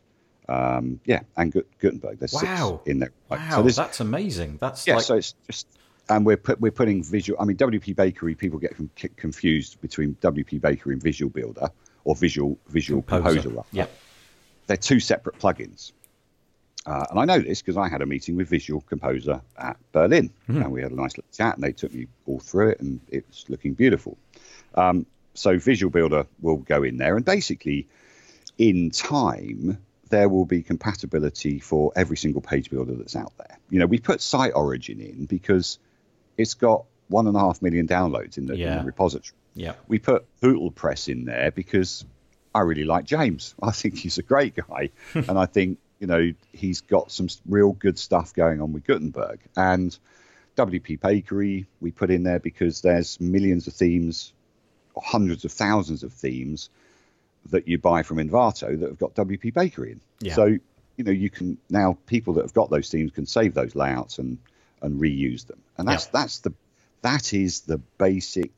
[0.48, 2.18] um, yeah, and Gut- Gutenberg.
[2.18, 2.80] There's Wow.
[2.84, 3.12] six in there.
[3.28, 4.58] Wow, So there's that's amazing.
[4.60, 5.66] That's yeah, like so it's just,
[6.08, 7.40] and we're put, we're putting visual.
[7.40, 8.34] I mean, WP Bakery.
[8.34, 11.68] People get com- confused between WP Bakery and Visual Builder
[12.04, 13.48] or Visual Visual Composer.
[13.50, 13.62] rather.
[13.72, 13.86] Yeah.
[14.66, 15.92] they're two separate plugins.
[16.86, 20.30] Uh, and I know this because I had a meeting with Visual Composer at Berlin,
[20.46, 23.00] and we had a nice little chat, and they took me all through it, and
[23.08, 24.16] it's looking beautiful.
[24.74, 27.86] Um, so Visual Builder will go in there, and basically,
[28.56, 29.78] in time,
[30.08, 33.58] there will be compatibility for every single page builder that's out there.
[33.70, 35.78] You know, we put Site Origin in because
[36.36, 39.36] it's got one and a half million downloads in the, in the repository.
[39.54, 39.72] yeah.
[39.88, 42.04] We put Pootle Press in there because
[42.54, 43.54] I really like James.
[43.62, 47.72] I think he's a great guy, and I think you know he's got some real
[47.72, 49.96] good stuff going on with Gutenberg and
[50.56, 51.66] WP Bakery.
[51.80, 54.32] We put in there because there's millions of themes
[55.00, 56.70] hundreds of thousands of themes
[57.50, 60.00] that you buy from Envato that have got WP Bakery in.
[60.20, 60.34] Yeah.
[60.34, 63.74] So you know you can now people that have got those themes can save those
[63.74, 64.38] layouts and
[64.82, 66.10] and reuse them, and that's Yeah.
[66.12, 66.52] that's the
[67.02, 68.52] that is the basic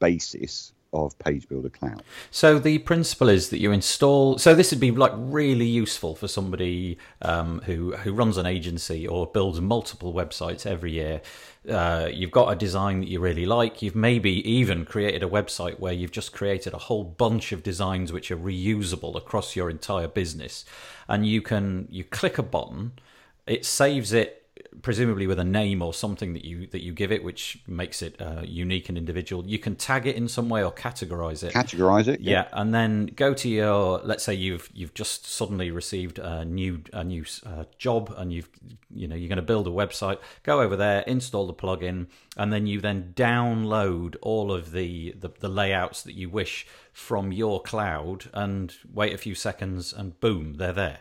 [0.00, 2.02] basis of Page Builder Cloud.
[2.30, 4.38] So the principle is that you install.
[4.38, 9.06] So this would be like really useful for somebody um, who who runs an agency
[9.06, 11.20] or builds multiple websites every year.
[11.68, 13.82] Uh, you've got a design that you really like.
[13.82, 18.12] You've maybe even created a website where you've just created a whole bunch of designs
[18.12, 20.64] which are reusable across your entire business,
[21.08, 22.92] and you can you click a button,
[23.46, 24.46] it saves it
[24.82, 28.20] presumably with a name or something that you that you give it, which makes it
[28.20, 29.46] uh, unique and individual.
[29.46, 31.52] You can tag it in some way or categorize it.
[31.52, 32.20] Categorize it.
[32.20, 34.00] Yeah, and then go to your.
[34.04, 38.48] Let's say you've you've just suddenly received a new a new uh, job, and you've
[38.90, 40.18] you know you're going to build a website.
[40.42, 45.30] Go over there, install the plugin, and then you then download all of the the,
[45.40, 50.54] the layouts that you wish from your cloud, and wait a few seconds, and boom,
[50.54, 50.98] they're there.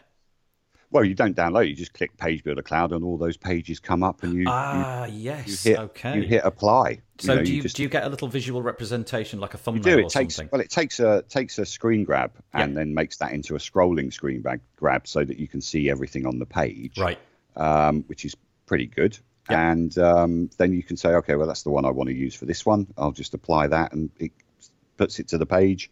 [0.89, 1.67] Well, you don't download.
[1.67, 5.05] You just click Page Builder Cloud, and all those pages come up, and you Ah,
[5.05, 6.15] you, yes, you hit okay.
[6.15, 7.01] you hit apply.
[7.19, 9.85] so know, do you just- do you get a little visual representation like a thumbnail?
[9.85, 10.03] You do.
[10.03, 10.49] or It takes something?
[10.51, 10.61] well.
[10.61, 12.79] It takes a takes a screen grab and Yeah.
[12.79, 16.25] then makes that into a scrolling screen grab, grab so that you can see everything
[16.25, 16.97] on the page.
[16.97, 17.19] Right.
[17.57, 19.17] Um, which is pretty good.
[19.49, 19.71] Yeah.
[19.71, 22.35] And um, then you can say, okay, well, that's the one I want to use
[22.35, 22.87] for this one.
[22.97, 24.31] I'll just apply that, and it
[24.97, 25.89] puts it to the page.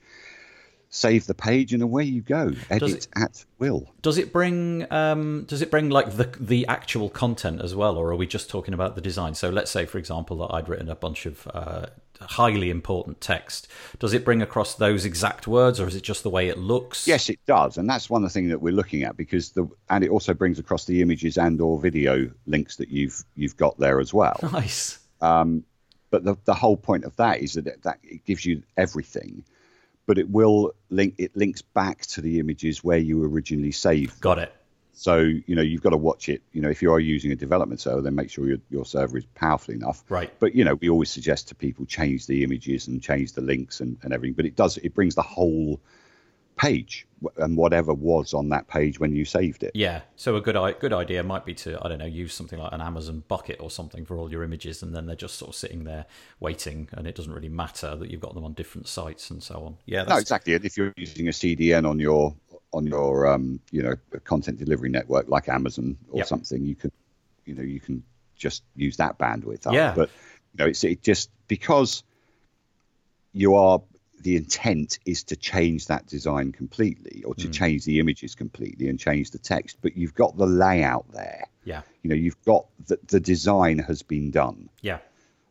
[0.90, 2.54] Save the page, and away you go.
[2.70, 3.92] Edit it- at will.
[4.02, 8.12] Does it bring um, does it bring like the the actual content as well, or
[8.12, 9.36] are we just talking about the design?
[9.36, 11.88] So let's say, for example, that I'd written a bunch of uh,
[12.22, 13.68] highly important text.
[14.00, 17.08] Does it bring across those exact words, or is it just the way it looks?
[17.08, 19.68] Yes, it does, and that's one of the things that we're looking at because the
[19.90, 23.78] and it also brings across the images and or video links that you've you've got
[23.80, 24.40] there as well.
[24.44, 25.00] Nice.
[25.20, 29.44] but the, the whole point of that is that it, that it gives you everything
[30.06, 34.40] but it will link it links back to the images where you originally saved Got
[34.40, 34.54] it.
[34.94, 37.36] so you know you've got to watch it you know if you are using a
[37.36, 40.32] development server then make sure your, your server is powerful enough Right.
[40.40, 43.80] but you know we always suggest to people change the images and change the links
[43.80, 45.80] and, and everything but it does it brings the whole
[46.58, 47.06] page
[47.38, 50.02] and whatever was on that page when you saved it Yeah.
[50.16, 52.82] So a good good idea might be to I don't know use something like an
[52.82, 55.84] Amazon bucket or something for all your images, and then they're just sort of sitting
[55.84, 56.06] there
[56.40, 59.56] waiting, and it doesn't really matter that you've got them on different sites and so
[59.66, 59.78] on.
[59.86, 60.04] Yeah.
[60.04, 60.54] No, exactly.
[60.54, 62.36] And if you're using a CDN on your
[62.72, 66.28] on your um, you know content delivery network like Amazon or Yep.
[66.28, 66.92] something, you can
[67.46, 68.04] you know you can
[68.36, 69.68] just use that bandwidth.
[69.68, 69.74] Up.
[69.74, 69.94] Yeah.
[69.96, 70.10] But
[70.54, 72.04] you know, it's it just because
[73.34, 73.82] you are
[74.26, 79.00] the intent is to change that design completely or to change the images completely and
[79.00, 81.46] change the text, but you've got the layout there.
[81.64, 81.84] Yeah.
[82.02, 84.70] You know, you've got the, the design has been done.
[84.82, 84.98] Yeah.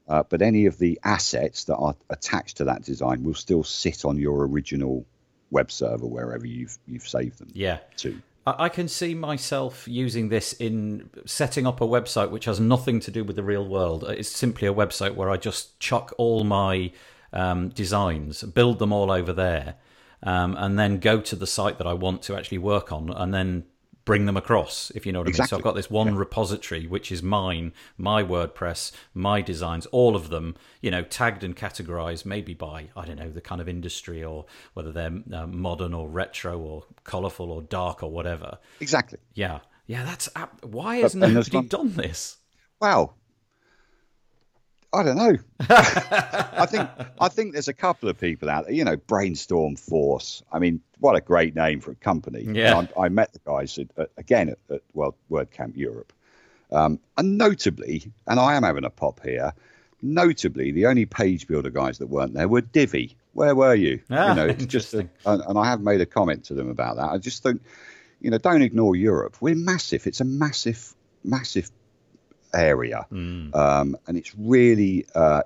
[0.08, 4.04] Uh, but any of the assets that are attached to that design will still sit
[4.04, 5.06] on your original
[5.52, 7.78] web server wherever you've you've saved them Yeah.
[7.98, 8.20] to.
[8.44, 13.12] I can see myself using this in setting up a website which has nothing to
[13.12, 14.02] do with the real world.
[14.08, 16.90] It's simply a website where I just chuck all my
[17.34, 19.74] um, designs, build them all over there,
[20.22, 23.34] um, and then go to the site that I want to actually work on, and
[23.34, 23.64] then
[24.06, 24.90] bring them across.
[24.94, 25.46] If you know what I mean.
[25.46, 30.28] So I've got this one repository which is mine, my WordPress, my designs, all of
[30.28, 30.56] them.
[30.82, 34.44] You know, tagged and categorized, maybe by I don't know the kind of industry or
[34.74, 38.58] whether they're uh, modern or retro or colorful or dark or whatever.
[38.80, 39.18] Exactly.
[39.34, 40.28] Yeah, yeah, that's
[40.62, 42.38] why has and there's nobody one- done this?
[42.80, 43.16] Well,
[44.94, 45.36] I don't know.
[45.60, 46.88] I think
[47.20, 48.74] I think there's a couple of people out there.
[48.74, 50.42] You know, Brainstorm Force.
[50.52, 52.42] I mean, what a great name for a company.
[52.42, 52.86] Yeah.
[52.96, 56.12] I, I met the guys at, at, again at, at well WordCamp Europe,
[56.70, 59.52] um, and notably, and I am having a pop here.
[60.00, 63.16] Notably, the only page builder guys that weren't there were Divi.
[63.32, 64.00] Where were you?
[64.10, 66.96] Ah, you know, just, a, and, and I have made a comment to them about
[66.96, 67.10] that.
[67.10, 67.62] I just think,
[68.20, 69.38] you know, don't ignore Europe.
[69.40, 70.06] We're massive.
[70.06, 71.70] It's a massive, massive
[72.54, 73.06] area,
[73.54, 75.42] um, and it's really uh,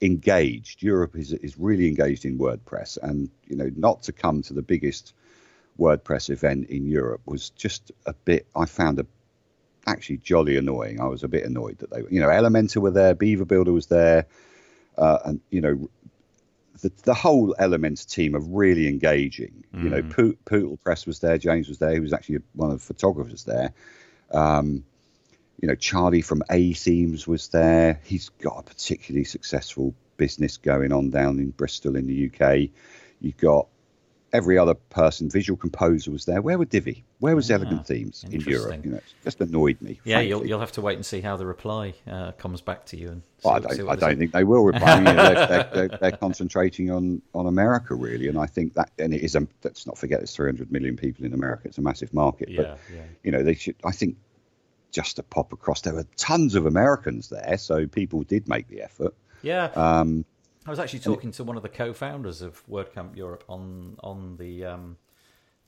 [0.00, 0.82] engaged.
[0.82, 4.62] Europe is is really engaged in WordPress, and you know, not to come to the
[4.62, 5.14] biggest
[5.78, 8.46] WordPress event in Europe was just a bit.
[8.54, 9.06] I found a
[9.86, 11.00] actually jolly annoying.
[11.00, 13.86] I was a bit annoyed that they, you know, Elementor were there, Beaver Builder was
[13.86, 14.26] there,
[14.96, 15.88] uh, and you know,
[16.80, 19.64] the the whole Elementor team are really engaging.
[19.82, 22.78] You know, Poot, Pootle Press was there, James was there, he was actually one of
[22.78, 23.72] the photographers there.
[24.30, 24.84] Um,
[25.60, 28.00] you know, Charlie from A Themes was there.
[28.04, 32.70] He's got a particularly successful business going on down in Bristol in the UK.
[33.20, 33.66] You've got
[34.32, 36.42] every other person, visual composer was there.
[36.42, 37.04] Where were Divi?
[37.20, 38.84] Where was Ah, Elegant Themes in Europe?
[38.84, 40.00] You know, it just annoyed me.
[40.04, 42.96] Yeah, you'll you'll have to wait and see how the reply uh, comes back to
[42.96, 43.10] you.
[43.12, 44.90] And Well, I don't, I don't think they will reply.
[44.92, 48.90] I mean, they're, they're, they're, they're concentrating on, on America really, and I think that
[48.98, 51.68] and it is a let's not forget there's 300 million people in America.
[51.68, 53.02] It's a massive market, Yeah, but yeah.
[53.22, 53.76] you know they should.
[53.84, 54.16] I think
[54.94, 58.80] just to pop across, there were tons of Americans there, so people did make the
[58.80, 59.14] effort.
[59.42, 60.24] Yeah, Um,
[60.66, 64.64] I was actually talking to one of the co-founders of WordCamp Europe on on the
[64.64, 64.96] um,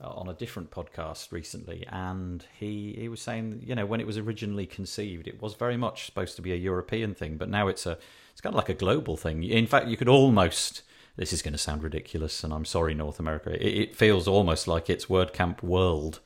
[0.01, 4.07] uh, on a different podcast recently, and he he was saying, you know, when it
[4.07, 7.69] was originally conceived, it was very much supposed to be a European thing, but now
[7.69, 7.99] it's a
[8.33, 9.43] it's kind of like a global thing.
[9.43, 10.83] In fact, you could almost
[11.17, 13.53] this is going to sound ridiculous, and I'm sorry, North America.
[13.53, 16.21] It, it feels almost like it's WordCamp World,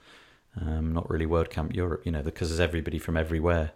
[0.60, 3.72] um, not really WordCamp Europe, you know, because there's everybody from everywhere.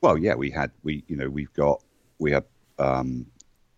[0.00, 1.82] well, yeah, we had we you know we've got
[2.18, 2.44] we had
[2.78, 3.26] um,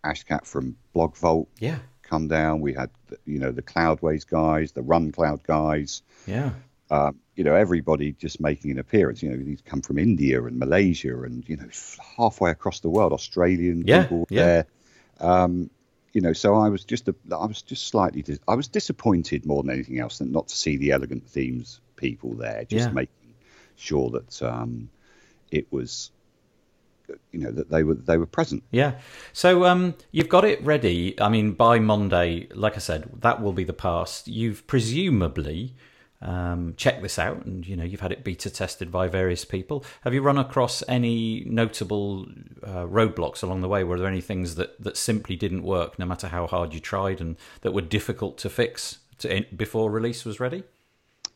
[0.04, 2.61] Akshat from Blog Vault Yeah, come down.
[2.61, 2.90] We had
[3.24, 6.02] you know the Cloudways guys, the Run Cloud guys.
[6.26, 6.50] yeah,
[6.90, 9.22] um, you know, everybody just making an appearance.
[9.22, 11.68] You know, these come from India and Malaysia and, you know,
[12.16, 14.42] halfway across the world, Australian Yeah, people yeah.
[14.44, 14.66] there.
[15.18, 15.70] Um,
[16.12, 19.46] you know, so I was just, a, I was just slightly, dis- I was disappointed
[19.46, 22.92] more than anything else than not to see the elegant themes people there, just Yeah.
[22.92, 23.35] making
[23.76, 24.88] sure that um,
[25.50, 26.11] it was,
[27.33, 28.62] you know, that they were they were present.
[28.70, 28.98] Yeah.
[29.33, 31.20] So um, you've got it ready.
[31.20, 34.26] I mean, by Monday, like I said, that will be the past.
[34.28, 35.74] You've presumably
[36.22, 39.85] um, checked this out, and you know you've had it beta tested by various people.
[40.02, 42.26] Have you run across any notable
[42.62, 43.85] uh, roadblocks along the way?
[43.85, 47.20] Were there any things that that simply didn't work, no matter how hard you tried,
[47.20, 50.64] and that were difficult to fix to, before release was ready?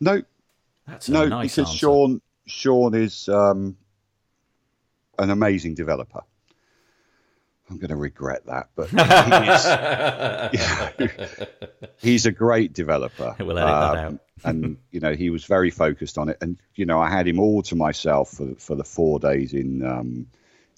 [0.00, 0.22] No,
[0.88, 1.78] That's no, nice because answer.
[1.78, 3.76] Sean Sean is um,
[5.18, 6.22] an amazing developer.
[7.70, 8.96] I'm going to regret that, but he
[11.36, 11.48] is,
[12.00, 13.36] he's a great developer.
[13.38, 14.20] Um, We'll edit that out.
[14.44, 16.38] and you know, he was very focused on it.
[16.40, 19.84] And you know, I had him all to myself for for the four days in
[19.84, 20.28] um,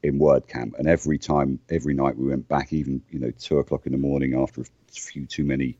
[0.03, 0.77] in WordCamp.
[0.79, 3.99] And every time, every night we went back, even you know, two o'clock in the
[3.99, 5.79] morning after a few too many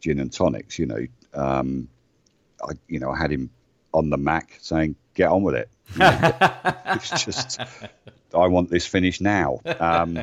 [0.00, 0.78] gin and tonics.
[0.78, 1.88] You know, um,
[2.62, 3.50] I you know I had him
[3.92, 6.32] on the Mac saying, "Get on with it." You know,
[6.94, 7.60] it's just,
[8.34, 9.60] I want this finished now.
[9.80, 10.22] Um,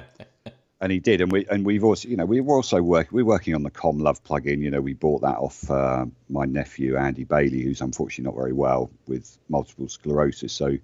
[0.82, 3.16] and he did, and we and we've also, you know, we were also working.
[3.16, 4.60] We're working on the CommentLuv plugin.
[4.60, 8.54] You know, we bought that off uh, my nephew Andy Bailey, who's unfortunately not very
[8.54, 10.54] well with multiple sclerosis.
[10.54, 10.78] So,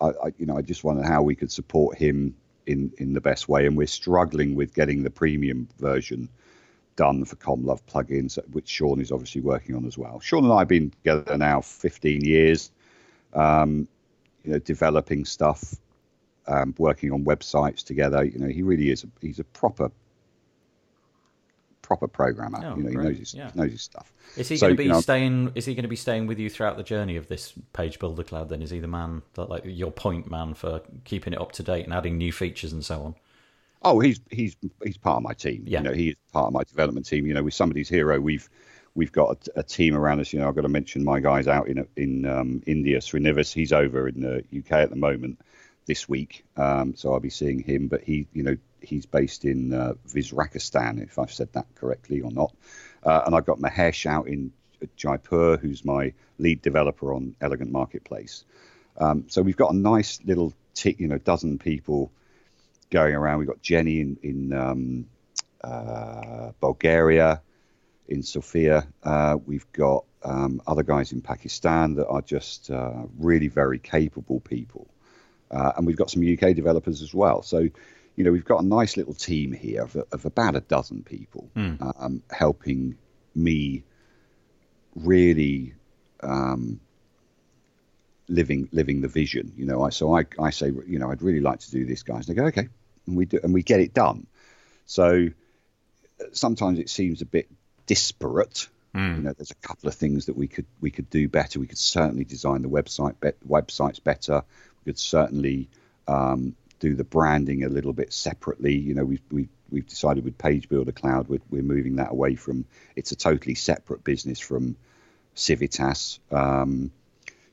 [0.00, 2.34] I, I you know, I just wondered how we could support him
[2.66, 6.28] in in the best way, and we're struggling with getting the premium version
[6.96, 10.18] done for CommentLuv plugins, which Sean is obviously working on as well.
[10.20, 12.70] Sean and I have been together now 15 years,
[13.34, 13.86] um,
[14.44, 15.76] you know, developing stuff,
[16.46, 18.24] um, working on websites together.
[18.24, 19.04] You know, he really is.
[19.04, 19.90] A, he's a proper,
[21.82, 22.60] proper programmer.
[22.64, 23.50] Oh, you know, he knows his Yeah.
[23.52, 24.12] he knows his stuff.
[24.36, 25.52] Is he So, going to be you know- staying?
[25.54, 28.24] Is he going to be staying with you throughout the journey of this page builder
[28.24, 28.48] cloud?
[28.48, 31.62] Then is he the man that like your point man for keeping it up to
[31.62, 33.14] date and adding new features and so on?
[33.82, 35.64] Oh, he's he's he's part of my team.
[35.66, 35.78] Yeah.
[35.78, 37.26] You know, he is part of my development team.
[37.26, 38.48] You know, with somebody's hero, we've
[38.94, 40.32] we've got a, a team around us.
[40.32, 43.52] You know, I've got to mention my guys out in in um, India, Srinivas.
[43.52, 45.38] He's over in the UK at the moment
[45.86, 47.86] this week, um, so I'll be seeing him.
[47.86, 52.32] But he, you know, he's based in uh, Vizrakistan, if I've said that correctly or
[52.32, 52.54] not.
[53.04, 54.52] Uh, and I've got Mahesh out in
[54.96, 58.44] Jaipur, who's my lead developer on Elegant Marketplace.
[58.98, 62.10] Um, so we've got a nice little, t- you know, dozen people
[62.90, 63.38] going around.
[63.38, 65.06] We've got Jenny in in um,
[65.62, 67.42] uh, Bulgaria,
[68.08, 68.86] in Sofia.
[69.02, 74.40] Uh, we've got um, other guys in Pakistan that are just uh, really very capable
[74.40, 74.86] people,
[75.50, 77.42] uh, and we've got some UK developers as well.
[77.42, 77.68] So,
[78.16, 81.50] you know, we've got a nice little team here of, of about a dozen people
[81.98, 82.96] um, helping
[83.34, 83.84] me
[84.94, 85.74] really
[86.20, 86.80] um,
[88.28, 89.52] living living the vision.
[89.56, 92.02] You know, I so I, I say, you know, I'd really like to do this,
[92.02, 92.28] guys.
[92.28, 92.68] And they go, okay,
[93.06, 94.26] and we do, and we get it done.
[94.86, 95.28] So
[96.32, 97.48] sometimes it seems a bit
[97.86, 98.68] disparate.
[99.16, 101.60] You know, there's a couple of things that we could we could do better.
[101.60, 104.42] We could certainly design the website be- websites better.
[104.84, 105.68] We could certainly
[106.08, 108.74] um, do the branding a little bit separately.
[108.74, 112.36] You know, we've we've, we've decided with Page Builder Cloud, we're, we're moving that away
[112.36, 112.64] from.
[112.94, 114.76] It's a totally separate business from
[115.34, 116.18] Civitas.
[116.30, 116.90] Um,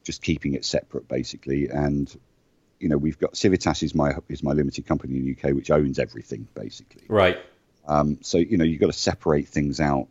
[0.04, 1.70] just keeping it separate basically.
[1.70, 2.14] And
[2.80, 5.72] you know we've got civitas is my is my limited company in the uk which
[5.72, 7.04] owns everything basically.
[7.08, 7.38] Right.
[7.88, 10.08] um, so you know you've got to separate things out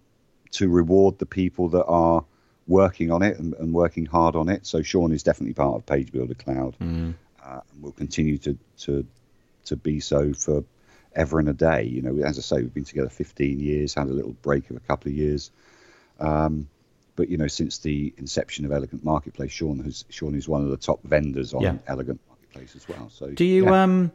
[0.53, 2.25] to reward the people that are
[2.67, 4.67] working on it and, and working hard on it.
[4.67, 6.77] So sean is definitely part of page builder cloud
[7.45, 9.07] uh, and will continue to to
[9.67, 10.65] to be so for
[11.15, 11.85] ever and a day.
[11.85, 14.77] You know as i say we've been together 15 years had a little break of
[14.77, 15.51] a couple of years.
[16.19, 16.69] Um,
[17.23, 20.71] but you know, since the inception of Elegant Marketplace, Sean has Sean is one of
[20.71, 21.77] the top vendors on Yeah.
[21.87, 23.11] Elegant Marketplace as well.
[23.11, 23.85] So Do you yeah.
[23.85, 24.11] um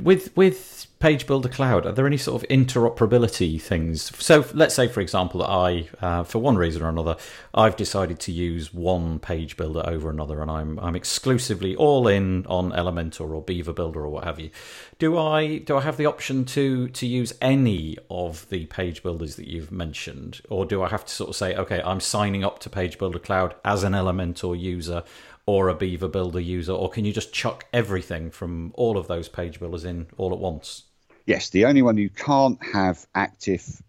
[0.00, 1.84] with with Page Builder Cloud?
[1.84, 4.16] Are there any sort of interoperability things?
[4.24, 7.16] So let's say, for example, that I, uh, for one reason or another,
[7.52, 12.46] I've decided to use one Page Builder over another, and I'm I'm exclusively all in
[12.46, 14.50] on Elementor or Beaver Builder or what have you.
[14.98, 19.34] Do I do I have the option to to use any of the Page Builders
[19.36, 22.60] that you've mentioned, or do I have to sort of say, okay, I'm signing up
[22.60, 25.02] to Page Builder Cloud as an Elementor user?
[25.44, 29.28] Or a Beaver Builder user, or can you just chuck everything from all of those
[29.28, 30.84] page builders in all at once?
[31.26, 33.82] Yes, the only one you can't have active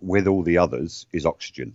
[0.00, 1.74] with all the others is Oxygen.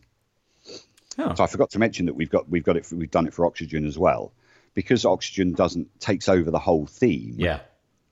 [1.17, 3.25] Oh, So I forgot to mention that we've got we've got it for, we've done
[3.25, 4.31] it for Oxygen as well,
[4.73, 7.35] because Oxygen doesn't takes over the whole theme.
[7.37, 7.61] yeah,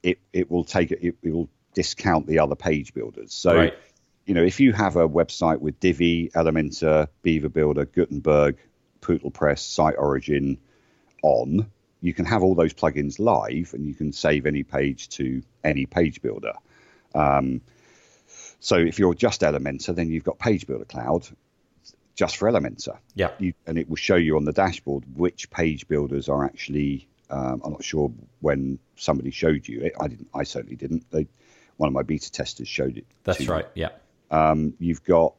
[0.04, 3.34] It it will take it, it will discount the other page builders.
[3.34, 3.74] So right.
[4.26, 8.58] you know if you have a website with Divi, Elementor, Beaver Builder, Gutenberg,
[9.02, 10.58] Pootle Press, Site Origin
[11.24, 11.72] on,
[12.02, 15.86] you can have all those plugins live and you can save any page to any
[15.88, 16.54] page builder.
[17.16, 17.62] Um,
[18.60, 21.28] so if you're just Elementor, then you've got Page Builder Cloud
[22.16, 22.98] just for Elementor.
[23.14, 27.08] Yeah, You, and it will show you on the dashboard which page builders are actually.
[27.30, 29.94] Um, I'm not sure when somebody showed you it.
[30.00, 30.30] I didn't.
[30.34, 31.10] I certainly didn't.
[31.12, 31.28] They,
[31.78, 33.06] one of my beta testers showed it.
[33.24, 33.68] that's right.
[33.74, 33.90] Yeah,
[34.32, 35.34] Um, you've got.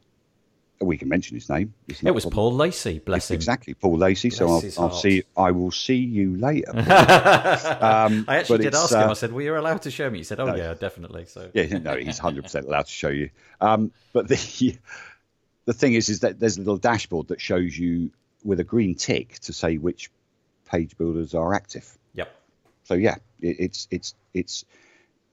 [0.85, 1.75] We can mention his name.
[2.03, 2.25] It was.
[2.27, 3.35] Paul Lacey, bless him.
[3.37, 4.31] Exactly, Paul Lacey.
[4.31, 5.23] So I'll, I'll see.
[5.37, 6.73] I will see you later.
[6.75, 9.01] Um, I actually did ask him.
[9.09, 11.51] uh, I said, "Were you allowed to show me?" He said, "Oh yeah, definitely." So
[11.55, 13.31] yeah, no, he's hundred percent allowed to show you.
[13.61, 14.77] Um, but the
[15.65, 18.11] the thing is, is that there's a little dashboard that shows you
[18.45, 20.11] with a green tick to say which
[20.67, 21.97] page builders are active.
[22.15, 22.35] yep,
[22.85, 24.65] So yeah, it, it's it's it's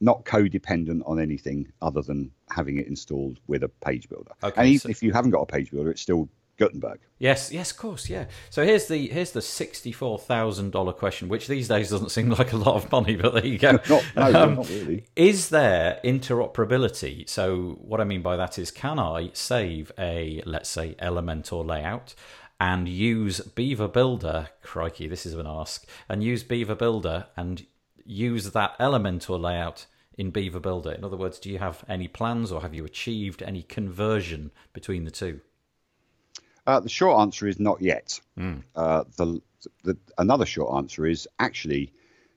[0.02, 4.32] not codependent on anything other than having it installed with a page builder.
[4.43, 6.28] Okay, and even so- if you haven't got a page builder, it's still
[6.58, 6.99] Gutenberg.
[7.18, 8.26] yes, yes, of course, yeah.
[8.52, 12.30] So here's the here's the sixty four thousand dollar question, which these days doesn't seem
[12.30, 13.72] like a lot of money, but there you go.
[13.89, 15.06] Not no, Um, not really.
[15.16, 17.28] Is there interoperability?
[17.28, 22.14] So, what I mean by that is, can I save a, let's say, Elementor layout
[22.60, 24.49] and use Beaver Builder?
[24.62, 25.88] Crikey, this is an ask.
[26.10, 27.66] And use Beaver Builder and
[28.06, 29.86] use that Elementor layout
[30.18, 30.91] in Beaver Builder?
[30.91, 35.05] In other words, do you have any plans or have you achieved any conversion between
[35.05, 35.41] the two?
[36.68, 38.20] Uh, the short answer is not yet.
[38.38, 38.59] Hmm.
[38.76, 39.41] Uh, the,
[39.84, 41.91] the another short answer is actually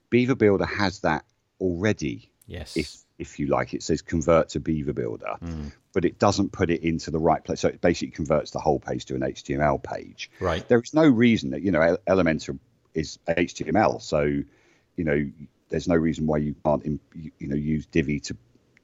[0.09, 1.25] Beaver Builder has that
[1.59, 2.31] already.
[2.47, 2.75] Yes.
[2.77, 5.67] If if you like, it says convert to Beaver Builder, Hmm.
[5.93, 7.61] but it doesn't put it into the right place.
[7.61, 10.29] So it basically converts the whole page to an HTML page.
[10.41, 10.67] Right.
[10.67, 12.59] There is no reason that you know El- Elementor
[12.93, 15.29] is HTML, so you know
[15.69, 18.37] there's no reason why you can't you, know use Divi to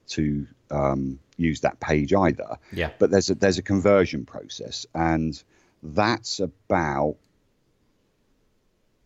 [0.08, 2.58] to um, use that page either.
[2.72, 2.90] Yeah.
[2.98, 5.40] But there's a there's a conversion process, and
[5.82, 7.16] that's about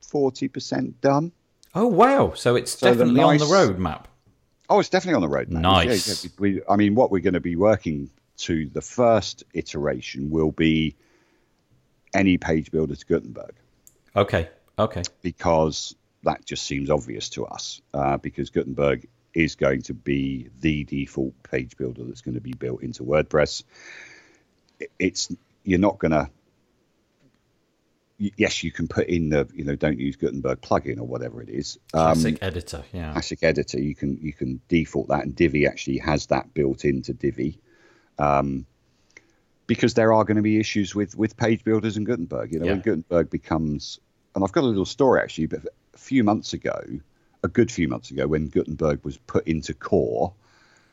[0.00, 1.32] forty percent done.
[1.74, 2.32] Oh, wow.
[2.34, 4.04] So it's So the definitely on the roadmap.
[4.70, 5.60] Oh, it's definitely on the roadmap.
[5.60, 6.24] Nice.
[6.24, 8.08] Yeah, we, I mean, what we're going to be working
[8.38, 10.96] to the first iteration will be
[12.14, 13.54] any page builder to Gutenberg
[14.14, 14.48] Okay.
[14.78, 15.02] Okay.
[15.22, 15.94] because
[16.26, 21.34] that just seems obvious to us uh, because Gutenberg is going to be the default
[21.42, 23.64] page builder that's going to be built into WordPress.
[24.98, 25.32] It's
[25.64, 26.30] you're not going to.
[28.18, 31.50] Yes, you can put in the you know don't use Gutenberg plugin or whatever it
[31.50, 31.78] is.
[31.92, 32.84] Um, Classic editor.
[32.92, 33.12] Yeah.
[33.12, 37.12] classic editor, you can you can default that, and Divi actually has that built into
[37.12, 37.60] Divi,
[38.18, 38.64] um,
[39.66, 42.52] because there are going to be issues with with page builders and Gutenberg.
[42.52, 44.00] You know, when Gutenberg becomes,
[44.34, 45.66] and I've got a little story actually, but
[45.96, 46.78] a few months ago,
[47.42, 50.32] a good few months ago, when Gutenberg was put into Core,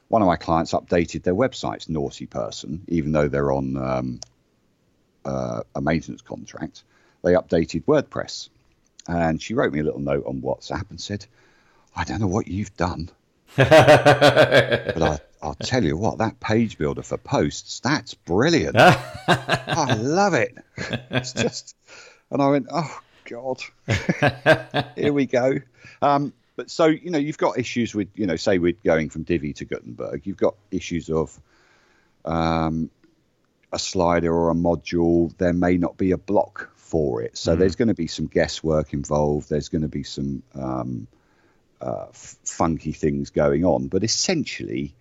[0.08, 1.90] one of my clients updated their websites.
[1.90, 4.20] Naughty person, even though they're on um,
[5.26, 6.84] uh, a maintenance contract,
[7.22, 8.50] they updated WordPress.
[9.08, 11.26] And she wrote me a little note on WhatsApp and said,
[11.96, 13.10] I don't know what you've done,
[13.58, 13.72] but
[15.04, 18.78] I, I'll tell you what, that page builder for posts, that's brilliant.
[18.80, 20.58] I love it.
[21.12, 21.76] It's just,
[22.32, 23.62] and I went, oh, God,
[24.96, 25.60] here we go.
[26.02, 29.24] Um, but so, you know, you've got issues with, you know, say we're going from
[29.24, 31.40] Divi to Gutenberg, you've got issues of
[32.26, 32.90] um,
[33.72, 37.36] a slider or a module, there may not be a block for it.
[37.38, 39.50] So there's going to be some guesswork involved.
[39.50, 41.08] There's going to be some um,
[41.82, 43.88] uh, f- funky things going on.
[43.88, 44.94] But essentially,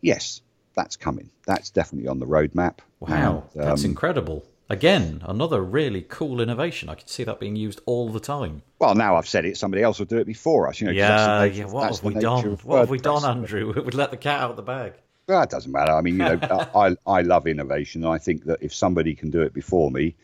[0.00, 0.40] yes,
[0.74, 1.30] that's coming.
[1.46, 2.78] That's definitely on the roadmap.
[3.00, 4.44] Wow, And, that's um, incredible.
[4.70, 6.88] Again, another really cool innovation.
[6.88, 8.62] I could see that being used all the time.
[8.78, 10.80] well, now I've said it, somebody else will do it before us.
[10.80, 11.64] You know, Yeah, nature yeah.
[11.64, 12.44] What have we done?
[12.62, 13.72] What have we done, Andrew?
[13.84, 14.92] We'd let the cat out of the bag.
[15.26, 15.90] Well, that doesn't matter.
[15.90, 16.38] I mean, you know,
[16.74, 18.04] I I love innovation.
[18.04, 20.14] And I think that if somebody can do it before me,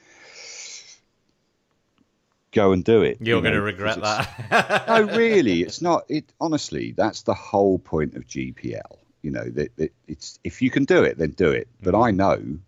[2.53, 3.19] go and do it.
[3.21, 4.87] You're you going to regret that.
[4.89, 6.05] no, really, it's not.
[6.09, 8.99] It honestly, that's the whole point of GPL.
[9.23, 11.67] You know, that it, it's if you can do it, then do it.
[11.83, 12.07] But mm.
[12.07, 12.59] I know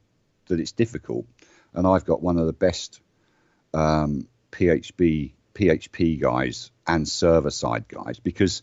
[0.49, 1.26] that it's difficult,
[1.75, 3.01] and I've got one of the best
[3.75, 8.62] um, PHP PHP guys and server side guys because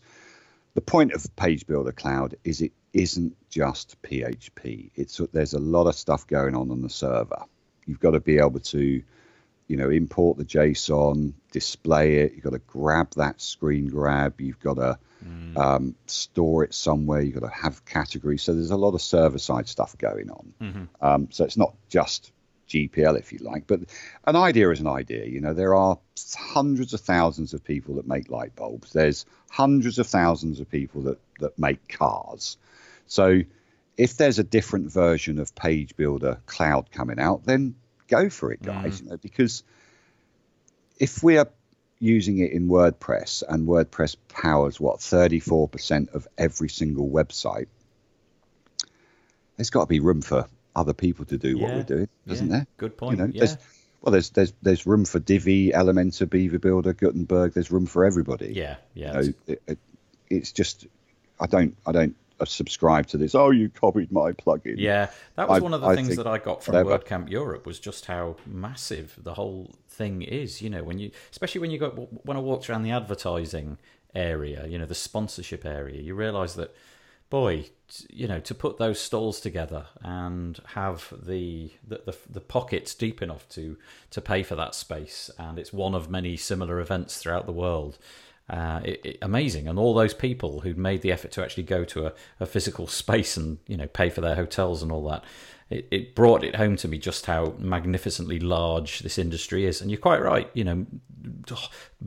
[0.74, 4.90] the point of Page Builder Cloud is it isn't just PHP.
[4.94, 7.44] It's there's a lot of stuff going on on the server.
[7.86, 9.02] You've got to be able to,
[9.68, 12.32] you know, import the JSON, display it.
[12.34, 14.40] You've got to grab that screen grab.
[14.40, 15.56] You've got to mm.
[15.56, 17.20] um, store it somewhere.
[17.20, 18.42] You've got to have categories.
[18.42, 20.54] So there's a lot of server side stuff going on.
[20.60, 20.84] Mm-hmm.
[21.00, 22.32] Um, so it's not just
[22.68, 23.66] GPL, if you like.
[23.66, 23.80] But
[24.24, 25.24] an idea is an idea.
[25.26, 25.98] You know, there are
[26.34, 28.92] hundreds of thousands of people that make light bulbs.
[28.92, 32.56] There's hundreds of thousands of people that that make cars.
[33.06, 33.42] So
[33.96, 37.74] if there's a different version of Page Builder Cloud coming out, then
[38.08, 39.00] go for it, guys.
[39.00, 39.04] Mm.
[39.04, 39.62] You know, because
[40.98, 41.48] if we are
[41.98, 47.68] using it in WordPress and WordPress powers what 34% of every single website,
[49.56, 50.46] there's got to be room for
[50.76, 51.64] other people to do yeah.
[51.64, 52.56] what we're doing, doesn't yeah.
[52.58, 52.66] there?
[52.76, 53.18] Good point.
[53.18, 53.40] You know, yeah.
[53.40, 53.56] there's,
[54.02, 57.54] well, there's there's there's room for Divi, Elementor, Beaver Builder, Gutenberg.
[57.54, 58.52] There's room for everybody.
[58.54, 59.06] Yeah, yeah.
[59.06, 59.78] You know, it, it,
[60.28, 60.86] it's just
[61.40, 63.34] I don't I don't uh, subscribe to this.
[63.34, 64.74] Oh, you copied my plugin.
[64.76, 66.98] Yeah, that was I, one of the I things that I got from whatever.
[66.98, 70.60] WordCamp Europe was just how massive the whole thing is.
[70.60, 71.90] You know, when you especially when you go
[72.22, 73.78] when I walked around the advertising
[74.14, 76.74] area, you know, the sponsorship area, you realise that
[77.30, 77.70] boy,
[78.10, 83.22] you know, to put those stalls together and have the, the the, the pockets deep
[83.22, 83.76] enough to
[84.10, 87.98] to pay for that space, and it's one of many similar events throughout the world.
[88.48, 91.84] Uh, it, it, amazing, and all those people who made the effort to actually go
[91.84, 95.24] to a, a physical space and you know pay for their hotels and all that
[95.68, 99.80] it, it brought it home to me just how magnificently large this industry is.
[99.80, 100.86] And you're quite right, you know,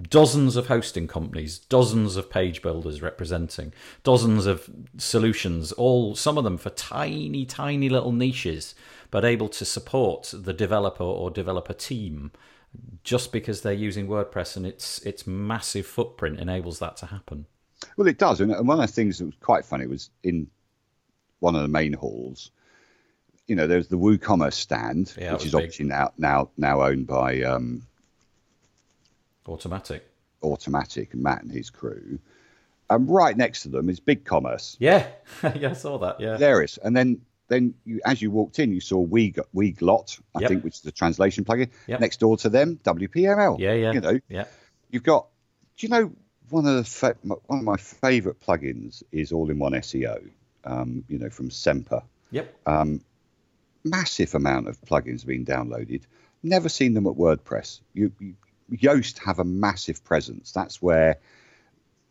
[0.10, 6.46] dozens of hosting companies, dozens of page builders representing, dozens of solutions, all some of
[6.46, 8.76] them for tiny, tiny little niches,
[9.12, 12.32] but able to support the developer or developer team
[13.04, 17.46] just because they're using WordPress and its its massive footprint enables that to happen.
[17.98, 20.48] Well, it does, and one of the things that was quite funny was in
[21.40, 22.52] one of the main halls
[23.50, 25.56] you know, there's the WooCommerce stand, yeah, which is big.
[25.56, 27.82] obviously now now now owned by um,
[29.48, 30.08] Automatic.
[30.44, 32.20] Automattic and Matt and his crew.
[32.90, 34.78] And right next to them is BigCommerce.
[34.80, 35.08] Yeah,
[35.56, 36.20] yeah, I saw that.
[36.20, 36.78] Yeah, there is.
[36.78, 40.50] And then then you, as you walked in, you saw We We Weglot, I yep.
[40.50, 41.70] think, which is the translation plugin.
[41.88, 42.00] Yep.
[42.00, 43.60] Next door to them, WPML.
[43.60, 43.92] Yeah, yeah.
[43.94, 44.46] You know, yeah.
[44.92, 45.28] You've got.
[45.78, 46.12] Do you know
[46.50, 50.30] one of the fa- one of my favourite plugins is All-in-One SEO.
[50.66, 52.04] Um, you know, from Semper.
[52.32, 52.54] Yep.
[52.66, 53.02] Um,
[53.84, 56.04] massive amount of plugins being downloaded.
[56.44, 57.82] Never seen them at WordPress.
[57.94, 58.36] You, you,
[58.72, 60.52] Yoast have a massive presence.
[60.52, 61.18] That's where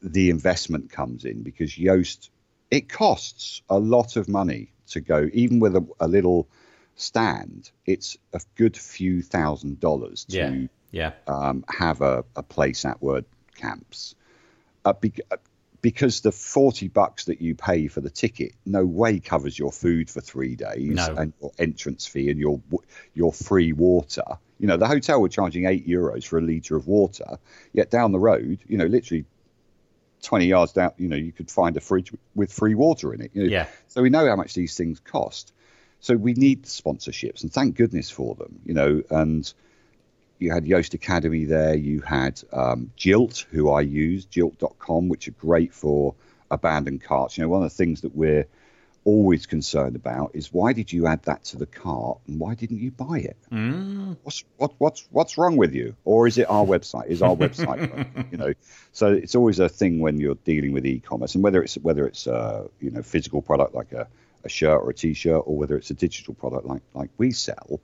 [0.02, 2.30] the investment comes in because Yoast
[2.70, 6.48] it costs a lot of money to go, even with a, a little
[6.96, 7.70] stand.
[7.86, 11.12] It's a good few thousand dollars to yeah, yeah.
[11.26, 14.14] Um, have a, a place at WordCamps.
[14.84, 15.36] Uh, be, uh,
[15.80, 20.10] because the 40 bucks that you pay for the ticket no way covers your food
[20.10, 21.14] for three days no.
[21.16, 22.60] and your entrance fee and your
[23.14, 24.24] your free water
[24.58, 27.38] you know the hotel were charging eight euros for a litre of water
[27.72, 29.24] yet down the road you know literally
[30.22, 33.30] 20 yards down you know you could find a fridge with free water in it
[33.34, 33.48] you know?
[33.48, 35.52] yeah so we know how much these things cost
[36.00, 39.52] so we need sponsorships and thank goodness for them you know and
[40.38, 41.74] you had Yoast Academy there.
[41.74, 46.14] You had um, Jilt, who I use, jilt.com, which are great for
[46.50, 47.36] abandoned carts.
[47.36, 48.46] You know, one of the things that we're
[49.04, 52.78] always concerned about is why did you add that to the cart and why didn't
[52.78, 53.36] you buy it?
[53.50, 54.16] Mm.
[54.22, 55.96] What's what, what's what's wrong with you?
[56.04, 57.06] Or is it our website?
[57.06, 58.52] Is our website you know?
[58.92, 62.26] So it's always a thing when you're dealing with e-commerce, and whether it's whether it's
[62.26, 64.08] a you know physical product like a,
[64.44, 67.80] a shirt or a t-shirt, or whether it's a digital product like like we sell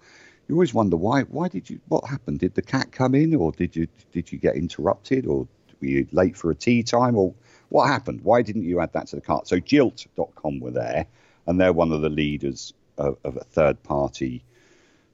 [0.48, 2.40] you always wonder why why did you what happened?
[2.40, 5.48] Did the cat come in or did you did you get interrupted or
[5.80, 7.34] were you late for a tea time or
[7.68, 8.20] what happened?
[8.22, 9.48] Why didn't you add that to the cart?
[9.48, 11.06] So jilt.com were there
[11.46, 14.44] and they're one of the leaders of, of a third party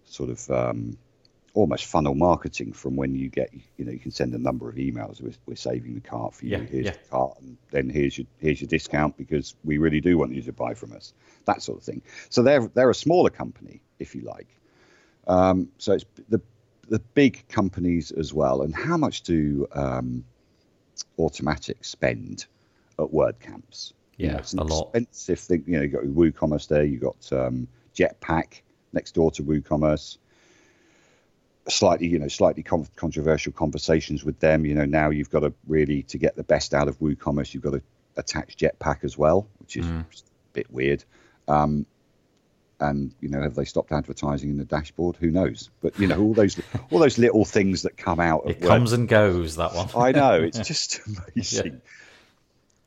[0.04, 0.98] sort of um,
[1.54, 4.76] almost funnel marketing from when you get you know you can send a number of
[4.76, 6.58] emails we're, we're saving the cart for you.
[6.58, 6.92] Yeah, here's yeah.
[6.92, 10.42] the cart and then here's your here's your discount because we really do want you
[10.42, 11.12] to buy from us.
[11.44, 12.02] That sort of thing.
[12.28, 14.48] So they're they're a smaller company if you like
[15.26, 16.40] um, so it's the
[16.88, 18.62] the big companies as well.
[18.62, 20.24] And how much do um,
[21.18, 22.46] Automattic spend
[22.98, 23.92] at WordCamps?
[24.16, 24.90] You Yeah, know, it's an a lot.
[24.94, 25.64] expensive thing.
[25.66, 26.84] You know, you got WooCommerce there.
[26.84, 28.62] You got um, Jetpack
[28.92, 30.18] next door to WooCommerce.
[31.68, 34.64] Slightly, you know, slightly con- controversial conversations with them.
[34.66, 37.62] You know, now you've got to really to get the best out of WooCommerce, you've
[37.62, 37.82] got to
[38.16, 40.00] attach Jetpack as well, which is Mm.
[40.00, 40.04] a
[40.54, 41.04] bit weird.
[41.46, 41.86] Um,
[42.80, 45.16] and you know, have they stopped advertising in the dashboard?
[45.16, 45.70] Who knows?
[45.80, 46.60] But you know, all those
[46.90, 48.44] all those little things that come out.
[48.44, 49.88] Of It comes and goes, that one.
[49.96, 51.80] I know it's just amazing.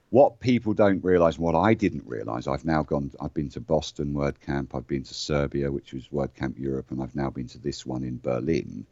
[0.10, 3.12] What people don't realise, what I didn't realise, I've now gone.
[3.20, 7.16] I've been to Boston WordCamp, I've been to Serbia, which was WordCamp Europe, and I've
[7.16, 8.86] now been to this one in Berlin.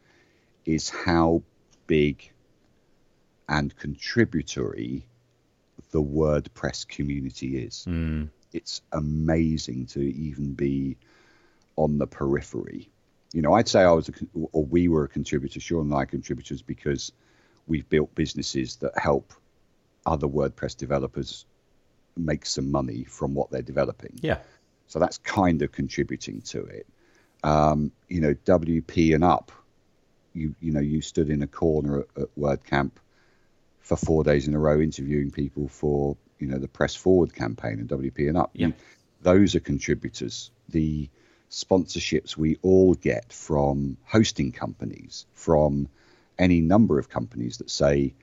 [0.65, 1.41] Is how
[1.87, 2.31] big
[3.49, 5.03] and contributory
[5.91, 7.85] the WordPress community is.
[7.87, 8.29] Mm.
[8.53, 10.97] It's amazing to even be
[11.75, 12.89] on the periphery.
[13.33, 14.13] You know, I'd say I was, a,
[14.51, 15.59] or we were a contributor.
[15.59, 17.11] Sean and I contributors because
[17.67, 19.33] we've built businesses that help
[20.05, 21.45] other WordPress developers
[22.17, 24.19] make some money from what they're developing.
[24.21, 24.39] Yeah.
[24.87, 26.85] So that's kind of contributing to it.
[27.43, 29.51] Um, you know, WP and up.
[30.33, 32.91] You you know, you stood in a corner at, at WordCamp
[33.79, 37.79] for four days in a row interviewing people for you know the Press Forward campaign
[37.79, 38.51] and WP and up.
[38.53, 38.67] Yeah.
[38.67, 38.73] You-
[39.21, 40.49] those are contributors.
[40.69, 41.07] The
[41.51, 45.89] sponsorships we all get from hosting companies, from
[46.39, 48.13] any number of companies that say,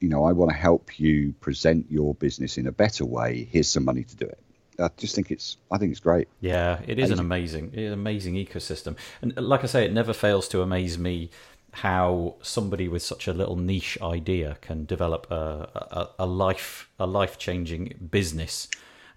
[0.00, 3.48] you know, I want to help you present your business in a better way.
[3.50, 4.38] Here's some money to do it.
[4.78, 6.28] I just think it's I think it's great.
[6.40, 10.46] Yeah, it is an amazing, an amazing ecosystem, and like I say, it never fails
[10.48, 11.30] to amaze me
[11.72, 17.06] how somebody with such a little niche idea can develop a a, a life a
[17.06, 18.68] life changing business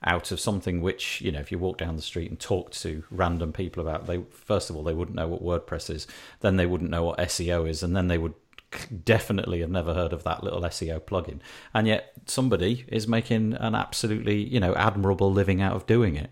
[0.04, 3.04] out of something which you know if you walk down the street and talk to
[3.12, 6.08] random people about they first of all they wouldn't know what WordPress is
[6.39, 8.34] then they wouldn't know what SEO is and then they would
[9.04, 11.39] definitely have never heard of that little SEO plugin.
[11.74, 16.32] And yet somebody is making an absolutely you know admirable living out of doing it.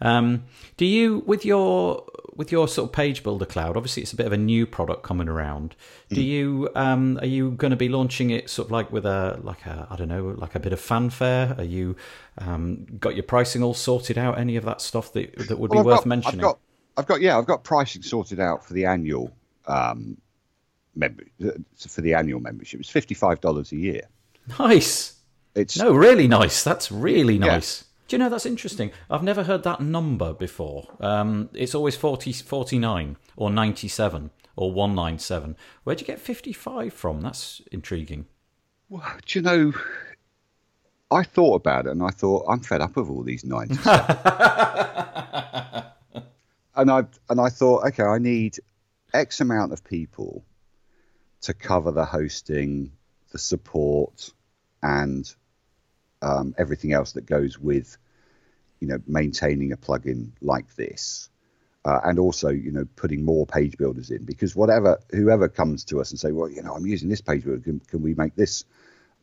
[0.00, 0.44] Um,
[0.76, 2.04] do you with your
[2.36, 5.02] with your sort of page builder cloud obviously it's a bit of a new product
[5.02, 5.74] coming around.
[6.10, 9.38] Do you um, are you going to be launching it sort of like with a
[9.42, 11.54] like a i don't know like a bit of fanfare?
[11.58, 11.96] Are you
[12.38, 15.78] um, got your pricing all sorted out any of that stuff that that would Well,
[15.78, 16.40] be I've worth got- mentioning?
[16.40, 16.58] I've got,
[16.96, 19.32] I've got, yeah, I've got pricing sorted out for the annual
[19.66, 20.16] um,
[20.94, 21.24] member
[21.76, 22.80] for the annual membership.
[22.80, 24.02] It's fifty five dollars a year.
[24.58, 25.14] nice.
[25.54, 26.62] It's no really nice.
[26.62, 31.48] That's really nice do you know that's interesting i've never heard that number before um,
[31.54, 38.26] it's always 40 49 or 97 or 197 where'd you get 55 from that's intriguing
[38.88, 39.72] Well, do you know?
[41.12, 43.74] I thought about it and I thought I'm fed up of all these ninety.
[46.74, 48.58] and I and I thought, okay, I need
[49.14, 50.44] X amount of people
[51.42, 52.92] to cover the hosting,
[53.30, 54.32] the support,
[54.82, 55.32] and
[56.22, 57.96] um, everything else that goes with,
[58.80, 61.28] you know, maintaining a plugin like this.
[61.84, 65.98] Uh, and also, you know, putting more page builders in because whatever, whoever comes to
[66.00, 68.34] us and say, well, you know, I'm using this page builder, can, can we make
[68.34, 68.64] this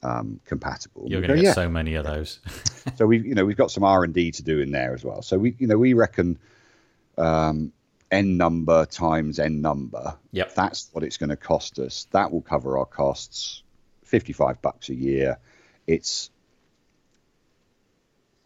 [0.03, 1.05] um, compatible?
[1.07, 2.39] You're going to get "Yeah." so many of those.
[2.95, 5.03] so we've, you know we've got some R and D to do in there as
[5.03, 5.21] well.
[5.21, 6.39] So we you know we reckon
[7.17, 7.71] um,
[8.11, 10.15] n number times n number.
[10.31, 10.55] Yep.
[10.55, 12.07] That's what it's going to cost us.
[12.11, 13.63] That will cover our costs.
[14.03, 15.37] Fifty five bucks a year.
[15.85, 16.29] It's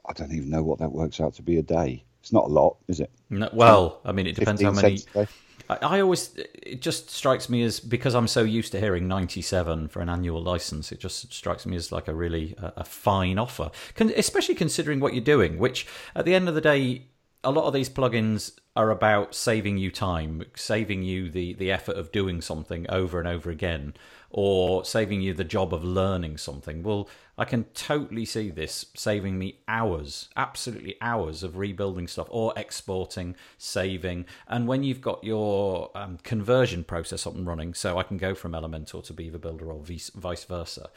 [0.08, 2.04] I don't even know what that works out to be a day.
[2.22, 3.12] It's not a lot, is it?
[3.30, 4.97] No, well, I mean, it depends how many.
[4.97, 5.32] cents a day?
[5.70, 9.88] I, I always, it just strikes me as because I'm so used to hearing 97
[9.88, 10.91] for an annual license.
[10.91, 14.99] It just strikes me as like a really a, a fine offer, Con, especially considering
[14.99, 15.58] what you're doing.
[15.58, 17.06] Which, at the end of the day,
[17.43, 21.97] a lot of these plugins are about saving you time, saving you the the effort
[21.97, 23.93] of doing something over and over again,
[24.32, 26.84] or saving you the job of learning something.
[26.84, 32.53] Well, I can totally see this saving me hours, absolutely hours of rebuilding stuff or
[32.55, 34.25] exporting, saving.
[34.47, 38.36] And when you've got your um, conversion process up and running, so I can go
[38.36, 40.89] from Elementor to Beaver Builder or vice versa,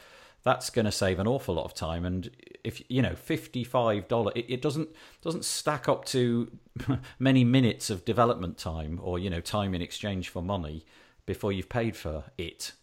[0.43, 2.05] that's going to save an awful lot of time.
[2.05, 2.29] And
[2.63, 4.89] if you know, fifty-five dollar, it, it doesn't
[5.21, 6.51] doesn't stack up to
[7.19, 10.85] many minutes of development time or you know time in exchange for money
[11.25, 12.73] before you've paid for it.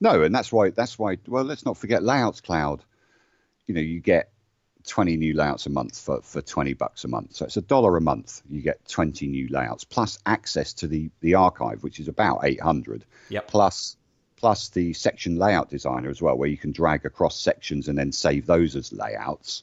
[0.00, 1.18] No, and that's why that's why.
[1.26, 2.82] Well, let's not forget Layouts Cloud.
[3.66, 4.30] You know, you get
[4.86, 7.34] 20 new layouts a month for, for 20 bucks a month.
[7.34, 8.42] So it's a dollar a month.
[8.48, 13.04] You get 20 new layouts plus access to the, the archive, which is about 800.
[13.28, 13.48] Yep.
[13.48, 13.96] Plus,
[14.36, 18.12] plus the section layout designer as well, where you can drag across sections and then
[18.12, 19.62] save those as layouts.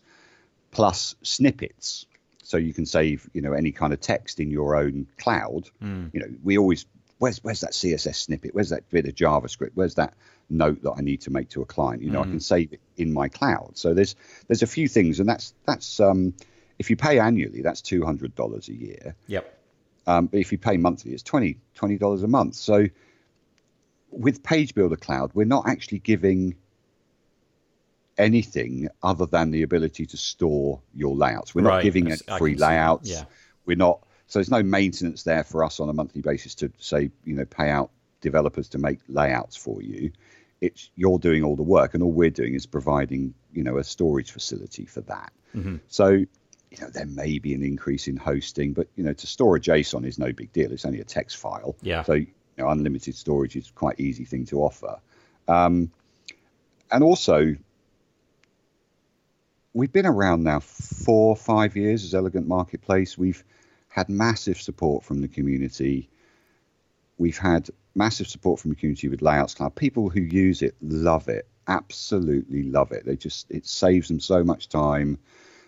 [0.71, 2.07] Plus snippets,
[2.41, 5.69] so you can save you know any kind of text in your own cloud.
[5.84, 6.09] Mm.
[6.13, 6.88] You know, we always
[7.24, 8.53] where's where's that CSS snippet?
[8.53, 9.71] Where's that bit of JavaScript?
[9.76, 10.13] Where's that
[10.49, 12.03] note that I need to make to a client?
[12.03, 12.28] You know, mm.
[12.28, 13.78] I can save it in my cloud.
[13.78, 14.17] So there's
[14.47, 16.34] there's a few things, and that's that's um,
[16.80, 19.15] if you pay annually, that's two hundred dollars a year.
[19.28, 19.59] Yep.
[20.05, 21.57] Um, but if you pay monthly, it's 20
[21.97, 22.55] dollars a month.
[22.55, 22.88] So
[24.11, 26.55] with Page Builder Cloud, we're not actually giving
[28.17, 31.55] anything other than the ability to store your layouts.
[31.55, 31.84] We're not right.
[31.84, 33.09] giving it free layouts.
[33.09, 33.24] Yeah.
[33.65, 37.11] We're not so there's no maintenance there for us on a monthly basis to say,
[37.23, 40.11] you know, pay out developers to make layouts for you.
[40.59, 43.84] It's you're doing all the work, and all we're doing is providing, you know, a
[43.84, 45.31] storage facility for that.
[45.55, 45.75] Mm-hmm.
[45.88, 49.57] So, you know, there may be an increase in hosting, but you know, to store
[49.57, 50.71] a JSON is no big deal.
[50.71, 51.75] It's only a text file.
[51.84, 52.01] Yeah.
[52.01, 52.27] So, you
[52.57, 54.97] know, unlimited storage is quite easy thing to offer.
[55.47, 55.91] Um,
[56.89, 57.55] and also,
[59.75, 63.15] we've been around now four, five years as Elegant Marketplace.
[63.15, 63.43] We've
[63.93, 66.09] had massive support from the community.
[67.19, 69.75] We've had massive support from the community with Layouts Cloud.
[69.75, 73.05] People who use it love it, absolutely love it.
[73.05, 75.19] They just it saves them so much time.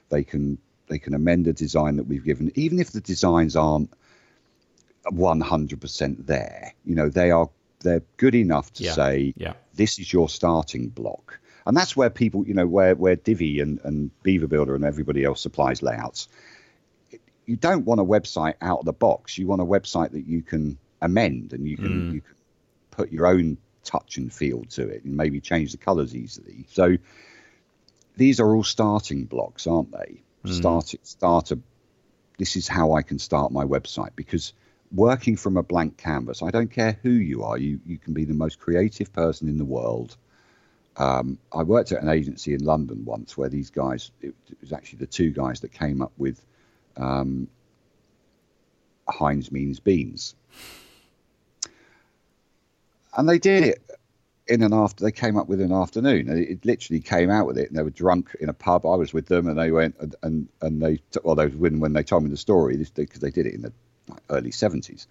[0.09, 0.57] They can
[0.87, 3.91] they can amend a design that we've given, even if the designs aren't
[5.05, 6.73] 100% there.
[6.83, 7.47] You know, they are
[7.81, 8.93] they're good enough to yeah.
[8.93, 9.53] say yeah.
[9.75, 11.39] this is your starting block.
[11.67, 15.23] And that's where people, you know, where where Divi and, and Beaver Builder and everybody
[15.23, 16.27] else supplies layouts
[17.45, 19.37] you don't want a website out of the box.
[19.37, 22.13] You want a website that you can amend and you can mm.
[22.15, 22.35] you can
[22.91, 26.65] put your own touch and feel to it and maybe change the colors easily.
[26.71, 26.97] So
[28.15, 30.21] these are all starting blocks, aren't they?
[30.45, 30.53] Mm.
[30.53, 31.59] Start start a
[32.37, 34.53] this is how I can start my website because
[34.91, 38.25] working from a blank canvas, I don't care who you are, you you can be
[38.25, 40.17] the most creative person in the world.
[40.97, 44.71] Um, I worked at an agency in London once where these guys, it, it was
[44.71, 46.41] actually the two guys that came up with
[46.97, 47.47] um,
[49.07, 50.35] Heinz means beans.
[53.17, 53.85] And they did it
[54.47, 55.03] in an after.
[55.03, 56.29] They came up with an afternoon.
[56.29, 58.85] It, it literally came out with it, and they were drunk in a pub.
[58.85, 61.79] I was with them, and they went and and, and they well, they was when
[61.79, 63.73] when they told me the story because they did it in the
[64.29, 65.07] early seventies,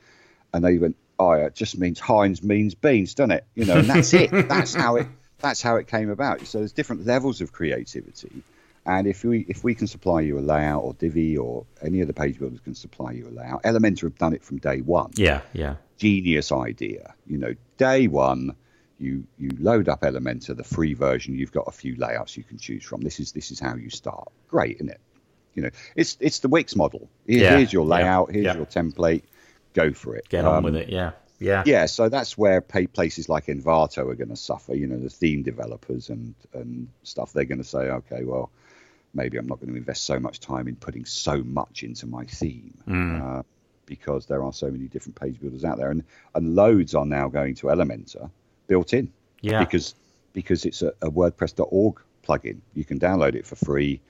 [0.53, 3.89] and they went, "Oh, it just means Heinz means beans, doesn't it?" You know, and
[3.89, 4.31] that's it.
[4.49, 5.07] that's how it.
[5.39, 6.47] That's how it came about.
[6.47, 8.43] So there's different levels of creativity,
[8.87, 12.07] and if we if we can supply you a layout, or Divi, or any of
[12.07, 15.11] the page builders can supply you a layout, Elementor have done it from day one.
[15.15, 15.77] Yeah, yeah.
[15.99, 17.15] Genius idea.
[17.27, 18.57] You know, day one,
[18.99, 21.35] you you load up Elementor, the free version.
[21.35, 23.01] You've got a few layouts you can choose from.
[23.01, 24.29] This is this is how you start.
[24.49, 25.01] Great, isn't it?
[25.55, 27.09] You know, it's it's the Wix model.
[27.27, 28.29] Here, yeah, here's your layout.
[28.29, 28.57] Yeah, here's yeah.
[28.57, 29.23] your template.
[29.73, 30.29] Go for it.
[30.29, 30.89] Get on um, with it.
[30.89, 31.13] Yeah.
[31.41, 31.63] Yeah.
[31.67, 31.87] Yeah.
[31.87, 34.75] So that's where places like Envato are going to suffer.
[34.75, 37.33] You know, the theme developers and and stuff.
[37.33, 38.51] They're going to say, okay, well,
[39.15, 42.25] maybe I'm not going to invest so much time in putting so much into my
[42.25, 43.39] theme mm.
[43.39, 43.43] uh,
[43.87, 46.05] because there are so many different page builders out there, and
[46.35, 48.31] and loads are now going to Elementor
[48.67, 49.13] built in.
[49.41, 49.61] Yeah.
[49.61, 49.95] Because
[50.33, 54.01] because it's a, a WordPress.org plugin, you can download it for free.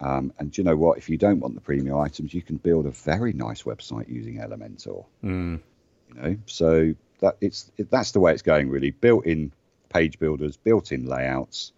[0.00, 0.98] Um, and you know what?
[0.98, 4.38] If you don't want the premium items, you can build a very nice website using
[4.38, 5.04] Elementor.
[5.22, 5.60] Mm.
[6.08, 8.70] You know, so that it's it, that's the way it's going.
[8.70, 9.52] Really, built-in
[9.90, 11.72] page builders, built-in layouts,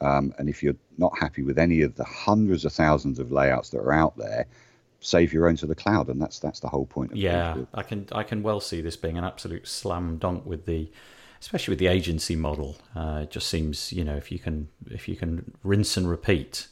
[0.00, 3.70] um, and if you're not happy with any of the hundreds of thousands of layouts
[3.70, 4.46] that are out there,
[5.00, 7.14] save your own to the cloud, and that's that's the whole point.
[7.14, 10.90] yeah, I can I can well see this being an absolute slam dunk with the,
[11.40, 12.76] especially with the agency model.
[12.94, 16.68] Uh, it just seems you know if you can if you can rinse and repeat,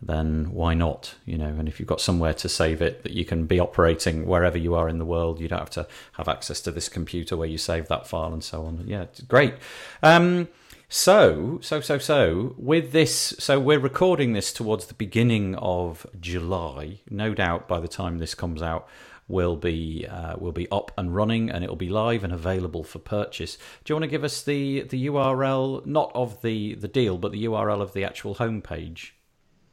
[0.00, 1.14] then why not?
[1.24, 4.26] You know, and if you've got somewhere to save it that you can be operating
[4.26, 7.36] wherever you are in the world, you don't have to have access to this computer
[7.36, 8.84] where you save that file and so on.
[8.86, 9.54] Yeah, it's great.
[10.02, 10.48] Um,
[10.88, 17.00] so, so, so, so, with this, so we're recording this towards the beginning of July.
[17.10, 18.88] No doubt by the time this comes out,
[19.28, 22.98] will be uh, will be up and running and it'll be live and available for
[22.98, 23.56] purchase.
[23.84, 27.32] Do you want to give us the the URL not of the the deal but
[27.32, 29.10] the URL of the actual homepage?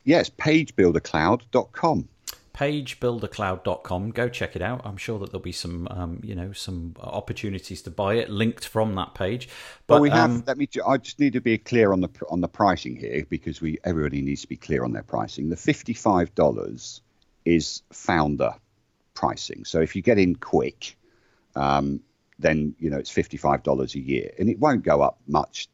[0.04, 2.10] Yes, pagebuildercloud.com
[2.56, 4.12] pagebuildercloud.com.
[4.12, 4.82] Go check it out.
[4.86, 8.66] I'm sure that there'll be some, um, you know, some opportunities to buy it linked
[8.66, 9.50] from that page.
[9.88, 10.32] But well, we have.
[10.32, 10.68] Um, let me.
[10.88, 14.22] I just need to be clear on the on the pricing here because we everybody
[14.22, 15.50] needs to be clear on their pricing.
[15.50, 17.02] The fifty-five dollars
[17.44, 18.54] is founder
[19.14, 19.66] pricing.
[19.66, 20.98] So if you get in quick,
[21.56, 22.00] um,
[22.40, 25.68] then you know it's fifty-five dollars a year, and it won't go up much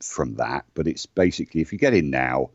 [0.00, 0.64] from that.
[0.72, 2.50] But it's basically if you get in now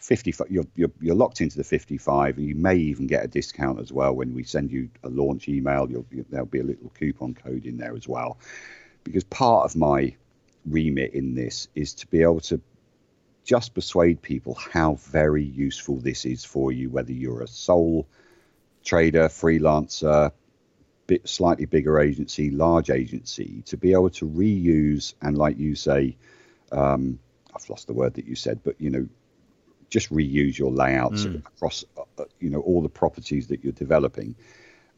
[0.00, 3.80] 55 you're, you're, you're locked into the 55 and you may even get a discount
[3.80, 5.90] as well when we send you a launch email.
[5.90, 8.38] You'll, there'll be a little coupon code in there as well.
[9.04, 10.14] Because part of my
[10.66, 12.60] remit in this is to be able to
[13.44, 18.06] just persuade people how very useful this is for you whether you're a sole
[18.84, 20.30] trader freelancer
[21.10, 26.16] bit slightly bigger agency, large agency, to be able to reuse and, like you say,
[26.70, 27.18] um,
[27.52, 29.08] I've lost the word that you said, but you know,
[29.90, 31.38] just reuse your layouts mm.
[31.38, 34.34] across, uh, you know, all the properties that you're developing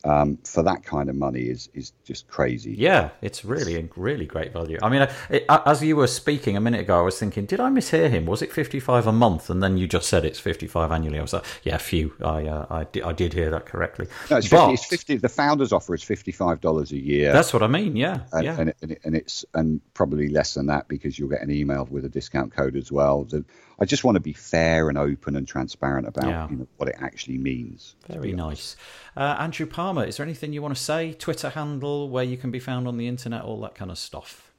[0.04, 2.74] um, for that kind of money is is just crazy.
[2.76, 4.78] Yeah, it's really really great value.
[4.82, 7.70] I mean, it, as you were speaking a minute ago, I was thinking, did I
[7.70, 8.26] mishear him?
[8.26, 9.48] Was it fifty five a month?
[9.50, 11.18] And then you just said it's fifty five annually.
[11.18, 14.06] I was like, yeah, phew, I uh, I, did, I did hear that correctly.
[14.30, 17.32] No, it's, but, 50, it's 50 The founders offer is fifty five dollars a year.
[17.32, 17.96] That's what I mean.
[17.96, 21.18] Yeah, and, yeah, and, it, and, it, and, it's and probably less than that because
[21.18, 23.26] you'll get an email with a discount code as well.
[23.28, 23.44] So
[23.82, 26.48] I just want to be fair and open and transparent about yeah.
[26.48, 27.96] you know, what it actually means.
[28.06, 28.76] Very nice.
[29.16, 31.12] Uh, Andrew Palmer, is there anything you want to say?
[31.12, 34.52] Twitter handle, where you can be found on the internet, all that kind of stuff.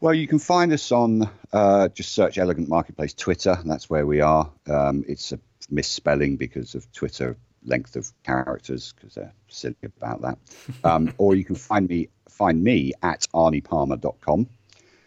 [0.00, 3.58] Well, you can find us on uh, just search Elegant Marketplace Twitter.
[3.64, 4.50] That's where we are.
[4.68, 5.40] Um, it's a
[5.70, 10.38] misspelling because of Twitter length of characters because they're silly about that.
[10.84, 14.48] Um, or you can find me find me at arniepalmer.com.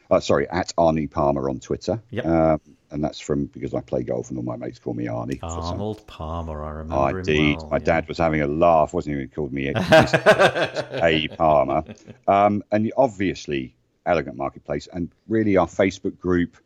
[0.10, 2.02] Uh, sorry, at Arnie Palmer on Twitter.
[2.10, 2.26] Yep.
[2.26, 2.62] Um,
[2.92, 5.40] and that's from because I play golf and all my mates call me Arnie.
[5.42, 6.96] Arnold Palmer, I remember.
[6.96, 7.58] I did.
[7.58, 7.84] Well, my yeah.
[7.84, 9.22] dad was having a laugh, wasn't he?
[9.22, 11.84] He called me A Palmer.
[12.28, 13.76] Um, and obviously,
[14.06, 16.58] Elegant Marketplace, and really our Facebook group.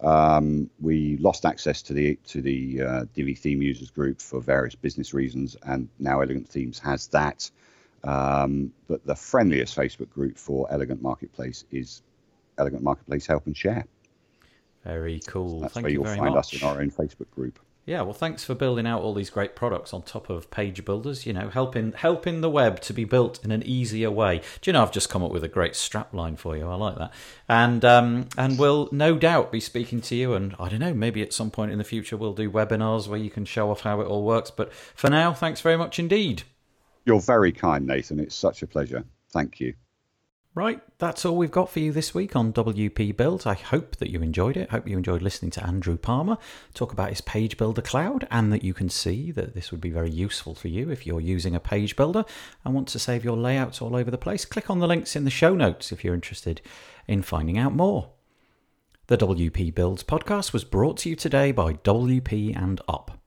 [0.00, 4.76] Um, we lost access to the to the uh, Divi theme users group for various
[4.76, 7.50] business reasons, and now Elegant Themes has that.
[8.04, 12.02] Um, but the friendliest Facebook group for Elegant Marketplace is
[12.56, 13.86] Elegant Marketplace Help and Share.
[14.88, 15.60] Very cool.
[15.60, 16.54] That's Thank where you you'll very find much.
[16.54, 17.58] us in our own Facebook group.
[17.84, 21.26] Yeah, well, thanks for building out all these great products on top of page builders.
[21.26, 24.38] You know, helping helping the web to be built in an easier way.
[24.62, 24.82] Do you know?
[24.82, 26.66] I've just come up with a great strapline for you.
[26.66, 27.12] I like that,
[27.50, 30.32] and um, and we'll no doubt be speaking to you.
[30.32, 33.18] And I don't know, maybe at some point in the future we'll do webinars where
[33.18, 34.50] you can show off how it all works.
[34.50, 36.44] But for now, thanks very much indeed.
[37.04, 38.20] You're very kind, Nathan.
[38.20, 39.04] It's such a pleasure.
[39.32, 39.74] Thank you.
[40.58, 43.46] Right, that's all we've got for you this week on WP Build.
[43.46, 44.70] I hope that you enjoyed it.
[44.70, 46.36] Hope you enjoyed listening to Andrew Palmer
[46.74, 49.90] talk about his page builder cloud and that you can see that this would be
[49.90, 52.24] very useful for you if you're using a page builder
[52.64, 54.44] and want to save your layouts all over the place.
[54.44, 56.60] Click on the links in the show notes if you're interested
[57.06, 58.10] in finding out more.
[59.06, 63.20] The WP Builds podcast was brought to you today by WP and Up.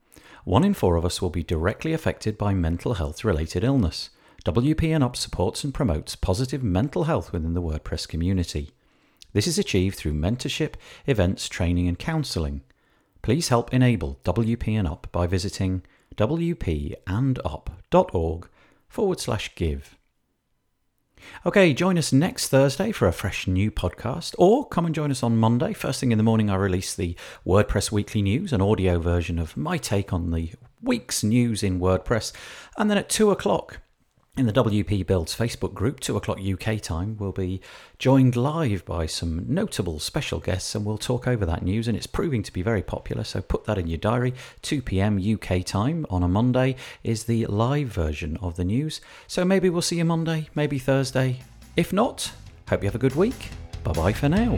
[0.44, 4.10] One in four of us will be directly affected by mental health related illness.
[4.44, 8.72] WP and Up supports and promotes positive mental health within the WordPress community.
[9.32, 10.74] This is achieved through mentorship,
[11.06, 12.62] events, training, and counselling.
[13.22, 15.82] Please help enable WP and Up by visiting
[16.16, 17.38] wpandup.org
[18.88, 19.96] forward slash give.
[21.46, 25.22] Okay, join us next Thursday for a fresh new podcast, or come and join us
[25.22, 25.72] on Monday.
[25.72, 27.16] First thing in the morning, I release the
[27.46, 32.32] WordPress Weekly News, an audio version of my take on the week's news in WordPress.
[32.76, 33.78] And then at 2 o'clock,
[34.34, 37.60] in the WP Builds Facebook group, 2 o'clock UK time, we'll be
[37.98, 41.86] joined live by some notable special guests and we'll talk over that news.
[41.86, 44.32] And it's proving to be very popular, so put that in your diary.
[44.62, 49.02] 2 pm UK time on a Monday is the live version of the news.
[49.26, 51.40] So maybe we'll see you Monday, maybe Thursday.
[51.76, 52.32] If not,
[52.70, 53.50] hope you have a good week.
[53.84, 54.56] Bye bye for now.